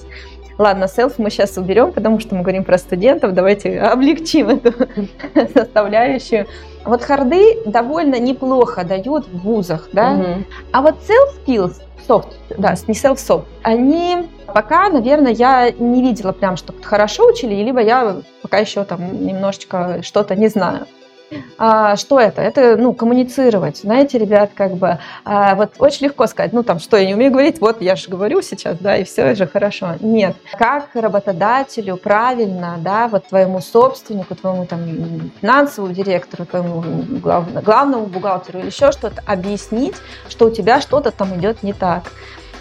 Ладно, 0.58 0.86
self 0.86 1.14
мы 1.18 1.30
сейчас 1.30 1.58
уберем, 1.58 1.94
потому 1.94 2.20
что 2.20 2.36
мы 2.36 2.42
говорим 2.42 2.66
про 2.66 2.78
студентов. 2.78 3.34
Давайте 3.34 3.80
облегчим 3.80 4.50
эту 4.50 4.74
составляющую. 5.54 6.48
Вот 6.84 7.02
харды 7.02 7.58
довольно 7.66 8.20
неплохо 8.20 8.84
дают 8.84 9.26
в 9.28 9.40
вузах, 9.40 9.90
да? 9.94 10.14
Угу. 10.14 10.44
А 10.74 10.82
вот 10.82 10.96
self 11.08 11.46
skills, 11.46 11.76
soft, 12.08 12.34
да, 12.58 12.76
не 12.88 12.94
self 12.94 13.16
soft, 13.16 13.46
они 13.64 14.28
пока, 14.48 14.90
наверное, 14.90 15.32
я 15.32 15.72
не 15.72 16.02
видела 16.02 16.34
прям, 16.34 16.58
что 16.58 16.74
хорошо 16.82 17.28
учили, 17.28 17.56
либо 17.56 17.80
я 17.80 18.18
пока 18.42 18.58
еще 18.58 18.84
там 18.84 19.26
немножечко 19.26 20.02
что-то 20.02 20.36
не 20.36 20.50
знаю. 20.50 20.88
А, 21.58 21.96
что 21.96 22.20
это? 22.20 22.42
Это, 22.42 22.78
ну, 22.78 22.94
коммуницировать. 22.94 23.78
Знаете, 23.78 24.18
ребят, 24.18 24.52
как 24.56 24.76
бы, 24.76 25.00
а, 25.26 25.56
вот 25.56 25.74
очень 25.80 26.08
легко 26.08 26.28
сказать, 26.28 26.54
ну, 26.54 26.64
там, 26.64 26.80
что 26.80 26.98
я 26.98 27.06
не 27.06 27.14
умею 27.14 27.32
говорить, 27.32 27.60
вот 27.62 27.82
я 27.82 27.96
же 27.96 28.10
говорю 28.10 28.42
сейчас, 28.42 28.78
да, 28.80 28.98
и 28.98 29.04
все 29.04 29.36
же 29.36 29.48
хорошо. 29.48 29.96
Нет. 30.00 30.36
Как 30.58 30.90
работодателю 30.94 31.98
правильно, 31.98 32.78
да, 32.80 33.08
вот 33.08 33.28
твоему 33.28 33.62
собственнику, 33.62 34.36
твоему 34.36 34.66
там 34.66 35.32
финансовому 35.42 35.94
директору, 35.94 36.46
твоему 36.46 36.82
главному, 37.20 37.62
главному 37.62 38.06
бухгалтеру 38.06 38.60
или 38.60 38.68
еще 38.68 38.92
что-то 38.92 39.24
объяснить, 39.26 39.96
что 40.30 40.48
у 40.48 40.52
тебя 40.52 40.82
что-то 40.82 41.12
там 41.12 41.36
идет 41.40 41.64
не 41.64 41.74
так. 41.74 42.04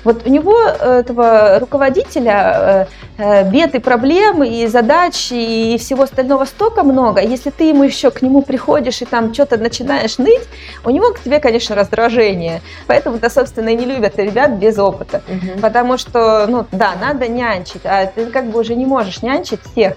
Вот 0.05 0.27
у 0.27 0.31
него, 0.31 0.57
э, 0.67 1.01
этого 1.01 1.59
руководителя, 1.59 2.87
э, 3.19 3.23
э, 3.23 3.51
бед 3.51 3.75
и 3.75 3.79
проблем, 3.79 4.43
и 4.43 4.67
задач, 4.67 5.29
и 5.31 5.77
всего 5.79 6.05
остального 6.05 6.45
столько 6.45 6.83
много. 6.83 7.21
Если 7.21 7.51
ты 7.51 7.65
ему 7.65 7.83
еще 7.83 8.11
к 8.11 8.23
нему 8.23 8.43
приходишь 8.43 9.03
и 9.03 9.05
там 9.05 9.35
что-то 9.35 9.57
начинаешь 9.57 10.19
ныть, 10.19 10.49
у 10.85 10.91
него 10.91 11.13
к 11.13 11.21
тебе, 11.21 11.41
конечно, 11.41 11.75
раздражение. 11.75 12.61
Поэтому-то, 12.87 13.29
собственно, 13.31 13.71
и 13.71 13.77
не 13.77 13.85
любят 13.85 14.19
ребят 14.19 14.53
без 14.53 14.79
опыта. 14.79 15.23
Угу. 15.29 15.61
Потому 15.61 15.99
что, 15.99 16.47
ну 16.47 16.67
да, 16.73 16.93
надо 17.01 17.29
нянчить, 17.29 17.85
а 17.85 18.07
ты 18.07 18.27
как 18.27 18.47
бы 18.47 18.61
уже 18.61 18.75
не 18.75 18.87
можешь 18.87 19.23
нянчить 19.23 19.61
всех 19.73 19.95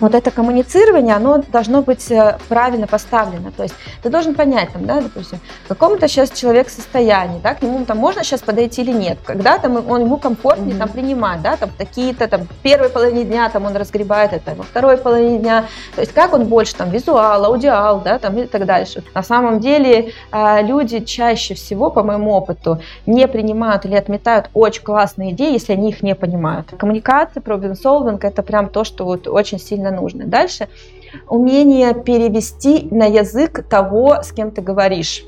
вот 0.00 0.14
это 0.14 0.30
коммуницирование, 0.30 1.14
оно 1.14 1.42
должно 1.52 1.82
быть 1.82 2.10
э, 2.10 2.38
правильно 2.48 2.86
поставлено. 2.86 3.50
То 3.56 3.62
есть 3.62 3.74
ты 4.02 4.10
должен 4.10 4.34
понять, 4.34 4.72
там, 4.72 4.84
да, 4.86 5.00
допустим, 5.00 5.38
в 5.64 5.68
каком-то 5.68 6.08
сейчас 6.08 6.30
человек 6.30 6.68
состоянии, 6.68 7.40
да, 7.42 7.54
к 7.54 7.62
нему 7.62 7.84
там 7.84 7.98
можно 7.98 8.22
сейчас 8.22 8.40
подойти 8.40 8.82
или 8.82 8.92
нет. 8.92 9.18
Когда 9.24 9.58
там 9.58 9.88
он 9.88 10.02
ему 10.02 10.18
комфортнее 10.18 10.74
mm-hmm. 10.74 10.78
там 10.78 10.88
принимать, 10.88 11.42
да, 11.42 11.56
там 11.56 11.70
такие-то 11.76 12.28
там 12.28 12.46
первой 12.62 12.88
половине 12.88 13.24
дня 13.24 13.48
там 13.48 13.64
он 13.64 13.76
разгребает 13.76 14.32
это, 14.32 14.54
во 14.54 14.64
второй 14.64 14.96
половине 14.96 15.38
дня. 15.38 15.64
То 15.94 16.02
есть 16.02 16.12
как 16.12 16.32
он 16.34 16.44
больше 16.46 16.74
там 16.74 16.90
визуал, 16.90 17.44
аудиал, 17.44 18.00
да, 18.00 18.18
там 18.18 18.36
и 18.38 18.46
так 18.46 18.66
дальше. 18.66 19.02
На 19.14 19.22
самом 19.22 19.60
деле 19.60 20.12
э, 20.32 20.62
люди 20.62 21.00
чаще 21.00 21.54
всего, 21.54 21.90
по 21.90 22.02
моему 22.02 22.32
опыту, 22.32 22.80
не 23.06 23.26
принимают 23.28 23.84
или 23.86 23.94
отметают 23.94 24.50
очень 24.54 24.82
классные 24.82 25.30
идеи, 25.30 25.52
если 25.52 25.72
они 25.72 25.90
их 25.90 26.02
не 26.02 26.14
понимают. 26.14 26.68
Коммуникация, 26.78 27.40
проблем-солвинг 27.40 28.24
это 28.24 28.42
прям 28.42 28.68
то, 28.68 28.84
что 28.84 29.04
вот 29.04 29.26
очень 29.28 29.58
сильно 29.58 29.85
действительно 29.86 29.90
нужно. 29.90 30.26
Дальше 30.26 30.68
умение 31.28 31.94
перевести 31.94 32.88
на 32.90 33.06
язык 33.06 33.64
того, 33.68 34.22
с 34.22 34.32
кем 34.32 34.50
ты 34.50 34.60
говоришь. 34.60 35.24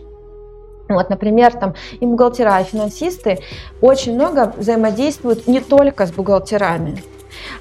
Вот, 0.88 1.11
например, 1.11 1.53
там 1.53 1.75
и 2.01 2.07
бухгалтера, 2.07 2.61
и 2.61 2.64
финансисты 2.64 3.38
очень 3.81 4.14
много 4.14 4.53
взаимодействуют 4.57 5.47
не 5.47 5.61
только 5.61 6.07
с 6.07 6.12
бухгалтерами. 6.12 7.03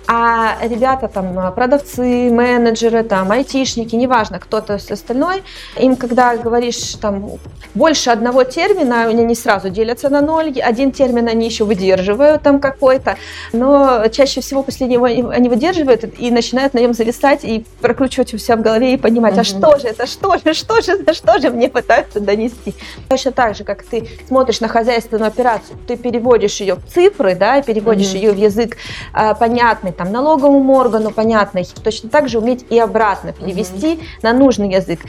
А 0.07 0.57
ребята 0.63 1.07
там, 1.07 1.53
продавцы, 1.53 2.29
менеджеры, 2.29 3.03
там, 3.03 3.31
айтишники, 3.31 3.95
неважно, 3.95 4.39
кто-то 4.39 4.75
остальной, 4.75 5.43
им 5.77 5.95
когда 5.95 6.37
говоришь 6.37 6.95
там 7.01 7.31
больше 7.75 8.09
одного 8.09 8.43
термина, 8.43 9.03
они 9.03 9.23
не 9.23 9.35
сразу 9.35 9.69
делятся 9.69 10.09
на 10.09 10.21
ноль, 10.21 10.59
один 10.59 10.91
термин 10.91 11.27
они 11.27 11.45
еще 11.45 11.65
выдерживают 11.65 12.43
там 12.43 12.59
какой-то, 12.59 13.17
но 13.53 14.07
чаще 14.09 14.41
всего 14.41 14.63
после 14.63 14.87
него 14.87 15.05
они 15.05 15.49
выдерживают 15.49 16.05
и 16.17 16.31
начинают 16.31 16.73
на 16.73 16.79
нем 16.79 16.93
зависать 16.93 17.43
и 17.43 17.65
прокручивать 17.81 18.33
у 18.33 18.37
себя 18.37 18.55
в 18.55 18.61
голове 18.61 18.93
и 18.93 18.97
понимать, 18.97 19.33
угу. 19.33 19.41
а 19.41 19.43
что 19.43 19.79
же 19.79 19.87
это, 19.87 20.07
что 20.07 20.37
же, 20.37 20.53
что 20.53 20.81
же, 20.81 21.13
что 21.13 21.39
же 21.39 21.49
мне 21.49 21.69
пытаются 21.69 22.19
донести. 22.19 22.75
Точно 23.09 23.31
так 23.31 23.55
же, 23.55 23.63
как 23.63 23.83
ты 23.83 24.07
смотришь 24.27 24.61
на 24.61 24.67
хозяйственную 24.67 25.27
операцию, 25.27 25.77
ты 25.87 25.97
переводишь 25.97 26.59
ее 26.61 26.75
в 26.75 26.85
цифры, 26.85 27.35
да, 27.35 27.61
переводишь 27.61 28.09
угу. 28.09 28.17
ее 28.17 28.31
в 28.31 28.37
язык 28.37 28.77
а, 29.13 29.33
понятный, 29.57 29.91
там, 29.91 30.11
налоговому 30.11 30.75
органу 30.75 31.11
понятный, 31.11 31.65
точно 31.83 32.09
так 32.09 32.29
же 32.29 32.39
уметь 32.39 32.65
и 32.69 32.77
обратно 32.79 33.33
перевести 33.33 33.93
угу. 33.93 34.01
на 34.21 34.33
нужный 34.33 34.71
язык. 34.71 34.99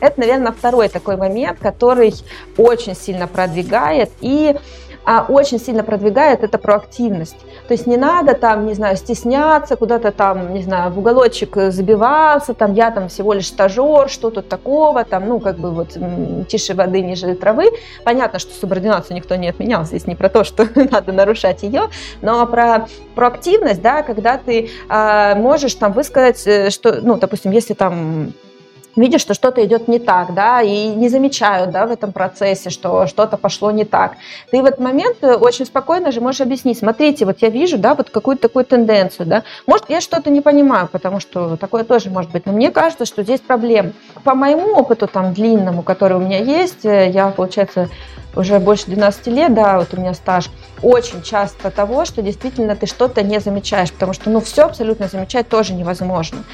Это, 0.00 0.20
наверное, 0.20 0.52
второй 0.52 0.88
такой 0.88 1.16
момент, 1.16 1.58
который 1.60 2.14
очень 2.56 2.94
сильно 2.94 3.26
продвигает 3.26 4.10
и 4.20 4.56
а, 5.04 5.24
очень 5.28 5.58
сильно 5.58 5.82
продвигает 5.82 6.42
это 6.42 6.58
проактивность. 6.58 7.38
То 7.68 7.72
есть 7.72 7.86
не 7.86 7.96
надо 7.96 8.34
там, 8.34 8.66
не 8.66 8.74
знаю, 8.74 8.96
стесняться, 8.96 9.76
куда-то 9.76 10.12
там, 10.12 10.52
не 10.54 10.62
знаю, 10.62 10.90
в 10.92 10.98
уголочек 10.98 11.56
забиваться, 11.56 12.54
там 12.54 12.74
я 12.74 12.90
там 12.90 13.08
всего 13.08 13.32
лишь 13.32 13.48
стажер, 13.48 14.08
что 14.08 14.30
тут 14.30 14.48
такого, 14.48 15.04
там, 15.04 15.28
ну, 15.28 15.40
как 15.40 15.58
бы 15.58 15.70
вот 15.70 15.96
тише 16.48 16.74
воды, 16.74 17.02
ниже 17.02 17.34
травы. 17.34 17.70
Понятно, 18.04 18.38
что 18.38 18.52
субординацию 18.54 19.16
никто 19.16 19.34
не 19.36 19.48
отменял, 19.48 19.84
здесь 19.84 20.06
не 20.06 20.14
про 20.14 20.28
то, 20.28 20.44
что 20.44 20.66
надо 20.90 21.12
нарушать 21.12 21.62
ее, 21.62 21.88
но 22.22 22.46
про 22.46 22.86
проактивность, 23.14 23.82
да, 23.82 24.02
когда 24.02 24.38
ты 24.38 24.70
а, 24.88 25.34
можешь 25.34 25.74
там 25.74 25.92
высказать, 25.92 26.46
э, 26.46 26.70
что, 26.70 27.00
ну, 27.02 27.16
допустим, 27.16 27.50
если 27.50 27.74
там 27.74 28.32
видишь, 28.96 29.20
что 29.20 29.34
что-то 29.34 29.64
идет 29.64 29.88
не 29.88 29.98
так, 29.98 30.34
да, 30.34 30.62
и 30.62 30.88
не 30.88 31.08
замечают, 31.08 31.70
да, 31.70 31.86
в 31.86 31.90
этом 31.90 32.12
процессе, 32.12 32.70
что 32.70 33.06
что-то 33.06 33.36
пошло 33.36 33.70
не 33.70 33.84
так. 33.84 34.12
Ты 34.50 34.62
в 34.62 34.64
этот 34.64 34.80
момент 34.80 35.18
э, 35.22 35.34
очень 35.34 35.66
спокойно 35.66 36.12
же 36.12 36.20
можешь 36.20 36.40
объяснить, 36.40 36.78
смотрите, 36.78 37.24
вот 37.24 37.38
я 37.40 37.48
вижу, 37.48 37.78
да, 37.78 37.94
вот 37.94 38.10
какую-то 38.10 38.42
такую 38.42 38.64
тенденцию, 38.64 39.26
да, 39.26 39.42
может, 39.66 39.88
я 39.88 40.00
что-то 40.00 40.30
не 40.30 40.40
понимаю, 40.40 40.88
потому 40.90 41.20
что 41.20 41.56
такое 41.56 41.84
тоже 41.84 42.10
может 42.10 42.30
быть, 42.30 42.46
но 42.46 42.52
мне 42.52 42.70
кажется, 42.70 43.04
что 43.04 43.22
здесь 43.22 43.40
проблема. 43.40 43.92
По 44.24 44.34
моему 44.34 44.74
опыту, 44.74 45.06
там, 45.06 45.32
длинному, 45.34 45.82
который 45.82 46.16
у 46.16 46.20
меня 46.20 46.38
есть, 46.38 46.84
э, 46.84 47.10
я, 47.10 47.28
получается, 47.28 47.88
уже 48.36 48.58
больше 48.58 48.86
12 48.86 49.26
лет, 49.28 49.54
да, 49.54 49.78
вот 49.78 49.92
у 49.92 50.00
меня 50.00 50.14
стаж, 50.14 50.50
очень 50.82 51.22
часто 51.22 51.70
того, 51.70 52.04
что 52.04 52.22
действительно 52.22 52.76
ты 52.76 52.86
что-то 52.86 53.22
не 53.22 53.40
замечаешь, 53.40 53.92
потому 53.92 54.12
что, 54.12 54.30
ну, 54.30 54.40
все 54.40 54.64
абсолютно 54.64 55.08
замечать 55.08 55.48
тоже 55.48 55.74
невозможно. 55.74 56.44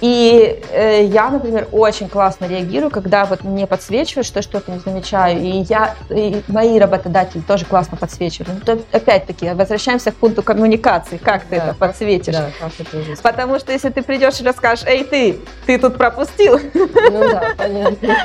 И 0.00 0.62
э, 0.70 1.04
я, 1.06 1.30
например, 1.30 1.68
очень 1.72 2.08
классно 2.08 2.46
реагирую, 2.46 2.90
когда 2.90 3.24
вот 3.24 3.44
мне 3.44 3.66
подсвечивают, 3.66 4.26
что 4.26 4.38
я 4.38 4.42
что-то 4.42 4.72
не 4.72 4.78
замечаю, 4.78 5.40
и 5.40 5.64
я, 5.68 5.94
и 6.08 6.42
мои 6.48 6.78
работодатели 6.78 7.40
тоже 7.40 7.64
классно 7.64 7.96
подсвечивают. 7.96 8.50
Ну, 8.66 8.76
то, 8.76 8.82
опять-таки, 8.96 9.50
возвращаемся 9.50 10.12
к 10.12 10.16
пункту 10.16 10.42
коммуникации, 10.42 11.18
как 11.18 11.44
ты 11.44 11.56
да, 11.56 11.66
это 11.66 11.74
подсветишь. 11.74 12.34
Да, 12.34 12.50
как 12.58 12.72
это 12.78 13.22
Потому 13.22 13.58
что 13.58 13.72
если 13.72 13.90
ты 13.90 14.02
придешь 14.02 14.40
и 14.40 14.44
расскажешь, 14.44 14.84
эй, 14.86 15.04
ты, 15.04 15.38
ты 15.66 15.78
тут 15.78 15.96
пропустил, 15.96 16.58
ну 16.74 17.30
да, 17.30 17.52
понятно. 17.56 18.16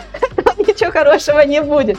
ничего 0.58 0.92
хорошего 0.92 1.40
не 1.40 1.62
будет. 1.62 1.98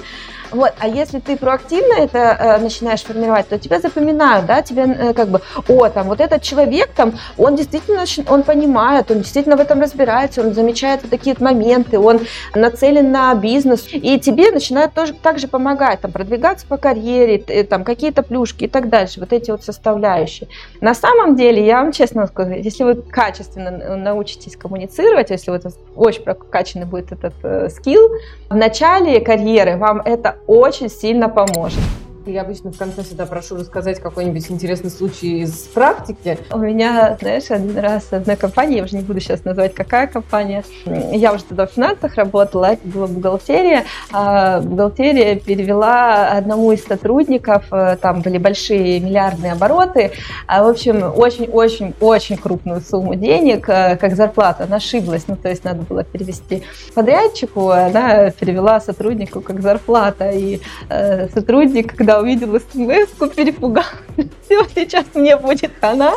Вот. 0.51 0.73
А 0.79 0.89
если 0.89 1.19
ты 1.19 1.37
проактивно 1.37 1.95
это 1.95 2.19
э, 2.19 2.59
начинаешь 2.59 3.03
формировать, 3.03 3.49
то 3.49 3.59
тебя 3.59 3.81
запоминают, 3.81 4.47
да, 4.47 4.63
тебе 4.63 4.83
э, 4.83 5.13
как 5.13 5.29
бы, 5.29 5.41
о, 5.69 5.89
там, 5.89 6.09
вот 6.09 6.21
этот 6.21 6.43
человек, 6.43 6.91
там, 6.95 7.15
он 7.37 7.57
действительно, 7.57 8.05
он 8.29 8.43
понимает, 8.43 9.11
он 9.11 9.19
действительно 9.19 9.57
в 9.57 9.61
этом 9.61 9.81
разбирается, 9.81 10.43
он 10.43 10.55
замечает 10.55 11.03
вот 11.03 11.11
такие 11.11 11.37
моменты, 11.39 11.99
он 11.99 12.21
нацелен 12.55 13.11
на 13.11 13.35
бизнес, 13.35 13.89
и 13.93 14.19
тебе 14.21 14.51
начинают 14.51 14.95
тоже 14.95 15.15
так 15.15 15.39
же 15.39 15.49
помогать, 15.49 16.01
там, 16.01 16.13
продвигаться 16.13 16.67
по 16.67 16.77
карьере, 16.77 17.43
э, 17.49 17.65
там, 17.65 17.85
какие-то 17.85 18.23
плюшки 18.23 18.65
и 18.65 18.69
так 18.69 18.89
дальше, 18.89 19.21
вот 19.21 19.33
эти 19.33 19.51
вот 19.51 19.65
составляющие. 19.65 20.49
На 20.81 20.95
самом 20.95 21.37
деле, 21.37 21.65
я 21.65 21.83
вам 21.83 21.93
честно 21.93 22.27
скажу, 22.27 22.53
если 22.53 22.85
вы 22.85 22.95
качественно 22.95 23.97
научитесь 23.97 24.57
коммуницировать, 24.57 25.31
если 25.31 25.51
вот 25.51 25.65
очень 25.95 26.23
прокачанный 26.23 26.87
будет 26.87 27.13
этот 27.13 27.35
э, 27.43 27.69
скилл, 27.71 28.11
в 28.49 28.55
начале 28.55 29.21
карьеры 29.21 29.77
вам 29.77 30.01
это 30.05 30.36
очень 30.46 30.88
сильно 30.88 31.29
поможет. 31.29 31.81
Я 32.27 32.43
обычно 32.43 32.73
в 32.73 32.77
конце 32.77 33.05
всегда 33.05 33.25
прошу 33.25 33.55
рассказать 33.55 34.01
какой-нибудь 34.01 34.51
интересный 34.51 34.91
случай 34.91 35.43
из 35.43 35.53
практики. 35.73 36.37
У 36.53 36.59
меня, 36.59 37.17
знаешь, 37.21 37.49
один 37.51 37.79
раз 37.79 38.09
одна 38.11 38.35
компания, 38.35 38.79
я 38.79 38.83
уже 38.83 38.97
не 38.97 39.03
буду 39.03 39.21
сейчас 39.21 39.45
называть, 39.45 39.75
какая 39.75 40.09
компания, 40.09 40.65
я 40.87 41.33
уже 41.33 41.45
тогда 41.45 41.67
в 41.67 41.71
финансах 41.71 42.17
работала, 42.17 42.73
это 42.73 42.89
была 42.89 43.07
бухгалтерия, 43.07 43.85
а 44.12 44.61
бухгалтерия 44.61 45.37
перевела 45.37 46.31
одному 46.31 46.73
из 46.73 46.85
сотрудников, 46.85 47.67
э, 47.71 47.97
там 48.03 48.23
были 48.23 48.39
большие 48.39 48.99
миллиардные 48.99 49.53
обороты, 49.53 50.11
а, 50.49 50.65
в 50.65 50.69
общем, 50.69 51.05
очень-очень-очень 51.17 52.39
крупную 52.39 52.81
сумму 52.81 53.15
денег, 53.15 53.69
э, 53.69 53.97
как 53.97 54.17
зарплата, 54.17 54.65
она 54.65 54.77
ошиблась, 54.77 55.27
ну, 55.29 55.37
то 55.37 55.49
есть 55.49 55.62
надо 55.62 55.83
было 55.83 56.03
перевести 56.03 56.65
подрядчику, 56.93 57.71
она 57.71 58.31
перевела 58.31 58.81
сотруднику 58.81 59.41
как 59.41 59.61
зарплата, 59.61 60.31
и 60.31 60.61
э, 60.89 61.29
сотрудник, 61.29 61.95
когда 61.95 62.16
увидел 62.21 62.59
смс 62.59 63.35
перепугался. 63.35 63.91
Все, 64.45 64.65
сейчас 64.75 65.05
мне 65.15 65.37
будет 65.37 65.73
она. 65.81 66.15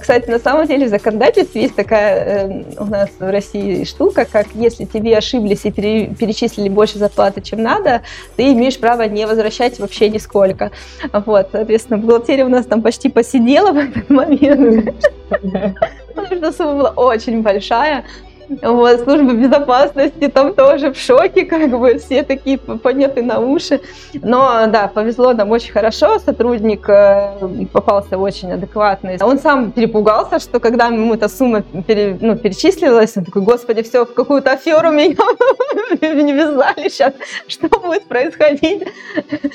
Кстати, 0.00 0.28
на 0.28 0.38
самом 0.38 0.66
деле 0.66 0.86
в 0.86 0.88
законодательстве 0.88 1.62
есть 1.62 1.76
такая 1.76 2.48
э, 2.48 2.62
у 2.78 2.84
нас 2.84 3.10
в 3.18 3.30
России 3.30 3.84
штука, 3.84 4.24
как 4.24 4.46
если 4.54 4.84
тебе 4.84 5.16
ошиблись 5.16 5.64
и 5.64 5.70
перечислили 5.70 6.68
больше 6.68 6.98
зарплаты, 6.98 7.40
чем 7.40 7.62
надо, 7.62 8.02
ты 8.36 8.52
имеешь 8.52 8.78
право 8.78 9.02
не 9.02 9.26
возвращать 9.26 9.78
вообще 9.78 10.08
нисколько. 10.08 10.72
Вот, 11.12 11.50
соответственно, 11.52 11.98
бухгалтерия 11.98 12.44
у 12.44 12.48
нас 12.48 12.66
там 12.66 12.82
почти 12.82 13.08
посидела 13.08 13.72
в 13.72 13.76
этот 13.76 14.10
момент, 14.10 14.94
потому 16.14 16.36
что 16.36 16.52
сумма 16.52 16.74
была 16.74 16.90
очень 16.90 17.42
большая. 17.42 18.04
Вот, 18.62 19.00
служба 19.00 19.32
безопасности 19.32 20.28
там 20.28 20.54
тоже 20.54 20.92
в 20.92 20.98
шоке, 20.98 21.44
как 21.44 21.70
бы 21.70 21.98
все 21.98 22.22
такие 22.22 22.58
подняты 22.58 23.22
на 23.22 23.40
уши. 23.40 23.80
Но 24.14 24.66
да, 24.66 24.88
повезло 24.88 25.32
нам 25.32 25.50
очень 25.50 25.72
хорошо, 25.72 26.18
сотрудник 26.18 26.88
э, 26.88 27.66
попался 27.72 28.18
очень 28.18 28.52
адекватный. 28.52 29.18
Он 29.20 29.38
сам 29.38 29.72
перепугался, 29.72 30.38
что 30.38 30.60
когда 30.60 30.86
ему 30.86 31.14
эта 31.14 31.28
сумма 31.28 31.62
пере, 31.62 32.18
ну, 32.20 32.36
перечислилась, 32.36 33.16
он 33.16 33.24
такой, 33.24 33.42
господи, 33.42 33.82
все, 33.82 34.04
в 34.04 34.14
какую-то 34.14 34.52
аферу 34.52 34.90
меня 34.90 35.14
не 36.00 36.32
вязали 36.32 36.88
сейчас, 36.88 37.14
что 37.48 37.68
будет 37.68 38.04
происходить? 38.04 38.82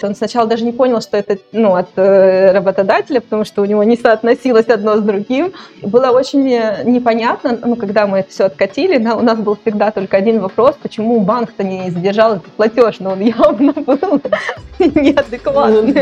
Он 0.02 0.16
сначала 0.16 0.48
даже 0.48 0.66
не 0.66 0.72
понял, 0.72 1.02
что 1.02 1.18
это 1.18 1.38
ну, 1.52 1.76
от 1.76 1.90
э, 1.96 2.52
работодателя, 2.52 3.22
потому 3.22 3.46
что 3.46 3.62
у 3.62 3.66
него 3.66 3.84
не 3.84 3.98
соотносилось 3.98 4.68
одно 4.68 4.98
с 4.98 5.02
другим. 5.02 5.54
Было 5.82 6.12
очень 6.12 6.52
э, 6.52 6.84
непонятно, 6.86 7.58
ну, 7.64 7.76
когда 7.76 8.08
мы 8.08 8.20
это 8.20 8.30
все 8.30 8.46
откатили, 8.46 8.87
платили, 8.88 9.04
да, 9.04 9.16
у 9.16 9.22
нас 9.22 9.38
был 9.38 9.58
всегда 9.62 9.92
только 9.92 10.18
один 10.18 10.40
вопрос, 10.40 10.76
почему 10.82 11.20
банк-то 11.20 11.64
не 11.64 11.90
задержал 11.92 12.36
этот 12.36 12.48
платеж, 12.54 13.00
но 13.00 13.12
он 13.12 13.22
явно 13.22 13.74
был 13.74 14.22
неадекватным, 14.80 15.94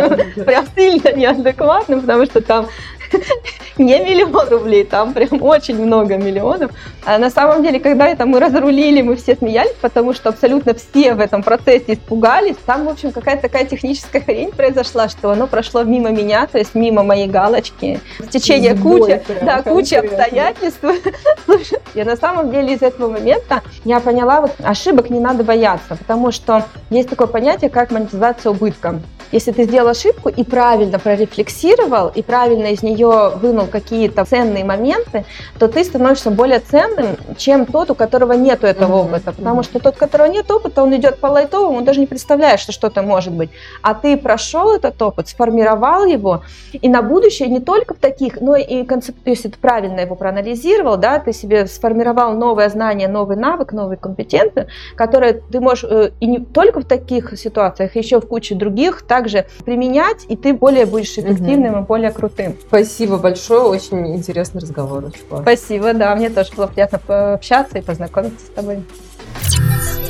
прям 0.45 0.65
сильно 0.75 1.13
неадекватным, 1.13 2.01
потому 2.01 2.25
что 2.25 2.41
там 2.41 2.67
не 3.77 3.99
миллион 3.99 4.47
рублей, 4.49 4.83
там 4.83 5.13
прям 5.13 5.41
очень 5.41 5.81
много 5.83 6.17
миллионов. 6.17 6.71
А 7.05 7.17
на 7.17 7.29
самом 7.29 7.63
деле, 7.63 7.79
когда 7.79 8.07
это 8.07 8.25
мы 8.25 8.39
разрулили, 8.39 9.01
мы 9.01 9.15
все 9.15 9.35
смеялись, 9.35 9.75
потому 9.81 10.13
что 10.13 10.29
абсолютно 10.29 10.73
все 10.73 11.13
в 11.13 11.19
этом 11.19 11.43
процессе 11.43 11.93
испугались. 11.93 12.55
Там, 12.65 12.85
в 12.85 12.89
общем, 12.89 13.11
какая-то 13.11 13.43
такая 13.43 13.65
техническая 13.65 14.21
хрень 14.21 14.51
произошла, 14.51 15.09
что 15.09 15.29
оно 15.29 15.47
прошло 15.47 15.83
мимо 15.83 16.09
меня, 16.09 16.47
то 16.47 16.57
есть 16.57 16.75
мимо 16.75 17.03
моей 17.03 17.27
галочки. 17.27 17.99
В 18.19 18.27
течение 18.29 18.75
кучи, 18.75 19.21
да, 19.41 19.61
кучи 19.61 19.93
обстоятельств. 19.95 20.83
Слушай, 21.45 21.79
я 21.93 22.05
на 22.05 22.15
самом 22.15 22.51
деле 22.51 22.73
из 22.73 22.81
этого 22.81 23.11
момента 23.11 23.61
я 23.83 23.99
поняла, 23.99 24.41
вот 24.41 24.51
ошибок 24.63 25.09
не 25.09 25.19
надо 25.19 25.43
бояться, 25.43 25.95
потому 25.95 26.31
что 26.31 26.65
есть 26.89 27.09
такое 27.09 27.27
понятие, 27.27 27.69
как 27.69 27.91
монетизация 27.91 28.51
убытка. 28.51 28.99
Если 29.35 29.51
ты 29.51 29.65
сделал 29.65 29.89
ошибку 29.89 30.29
и 30.29 30.45
правильно 30.45 30.97
прорефлексировал, 30.97 32.07
и 32.07 32.21
правильно 32.21 32.67
из 32.67 32.81
нее 32.83 33.33
вынул 33.35 33.67
какие-то 33.67 34.23
ценные 34.23 34.63
моменты, 34.63 35.25
то 35.59 35.67
ты 35.67 35.83
становишься 35.83 36.31
более 36.31 36.59
ценным, 36.59 37.17
чем 37.35 37.65
тот, 37.65 37.91
у 37.91 37.95
которого 37.95 38.31
нет 38.31 38.63
этого 38.63 38.93
mm-hmm. 38.93 39.09
опыта. 39.09 39.33
Потому 39.33 39.63
что 39.63 39.79
тот, 39.79 39.95
у 39.95 39.99
которого 39.99 40.27
нет 40.27 40.49
опыта, 40.49 40.81
он 40.81 40.95
идет 40.95 41.19
по 41.19 41.27
лайтовому, 41.27 41.79
он 41.79 41.83
даже 41.83 41.99
не 41.99 42.07
представляет, 42.07 42.61
что 42.61 42.71
что-то 42.71 43.01
может 43.01 43.33
быть. 43.33 43.49
А 43.81 43.93
ты 43.93 44.15
прошел 44.15 44.73
этот 44.73 45.01
опыт, 45.01 45.27
сформировал 45.27 46.05
его, 46.05 46.43
и 46.71 46.87
на 46.87 47.01
будущее 47.01 47.49
не 47.49 47.59
только 47.59 47.93
в 47.93 47.97
таких, 47.97 48.39
но 48.39 48.55
и 48.55 48.85
концеп... 48.85 49.17
если 49.25 49.49
ты 49.49 49.57
правильно 49.59 49.99
его 49.99 50.15
проанализировал, 50.15 50.95
да, 50.95 51.19
ты 51.19 51.33
себе 51.33 51.67
сформировал 51.67 52.37
новое 52.37 52.69
знание, 52.69 53.09
новый 53.09 53.35
навык, 53.35 53.73
новые 53.73 53.97
компетенции, 53.97 54.67
которые 54.95 55.33
ты 55.33 55.59
можешь 55.59 55.83
э, 55.83 56.11
и 56.21 56.25
не 56.25 56.39
только 56.39 56.79
в 56.79 56.85
таких 56.85 57.37
ситуациях, 57.37 57.97
еще 57.97 58.21
в 58.21 58.27
куче 58.29 58.55
других, 58.55 59.01
так 59.01 59.24
также 59.25 59.45
применять, 59.65 60.25
и 60.29 60.35
ты 60.35 60.53
более 60.53 60.85
будешь 60.85 61.17
эффективным 61.17 61.73
угу. 61.73 61.83
и 61.83 61.85
более 61.87 62.11
крутым. 62.11 62.55
Спасибо 62.67 63.17
большое, 63.17 63.61
очень 63.61 64.15
интересный 64.15 64.61
разговор. 64.61 65.11
Спасибо, 65.41 65.93
да, 65.93 66.15
мне 66.15 66.29
тоже 66.29 66.51
было 66.55 66.67
приятно 66.67 66.99
пообщаться 66.99 67.79
и 67.79 67.81
познакомиться 67.81 68.45
с 68.45 68.49
тобой. 68.49 68.83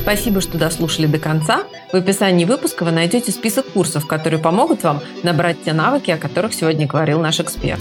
Спасибо, 0.00 0.40
что 0.40 0.58
дослушали 0.58 1.06
до 1.06 1.18
конца. 1.18 1.64
В 1.92 1.96
описании 1.96 2.44
выпуска 2.44 2.84
вы 2.84 2.92
найдете 2.92 3.32
список 3.32 3.66
курсов, 3.66 4.06
которые 4.06 4.40
помогут 4.40 4.84
вам 4.84 5.00
набрать 5.22 5.56
те 5.64 5.72
навыки, 5.72 6.10
о 6.10 6.18
которых 6.18 6.54
сегодня 6.54 6.86
говорил 6.86 7.20
наш 7.20 7.40
эксперт. 7.40 7.80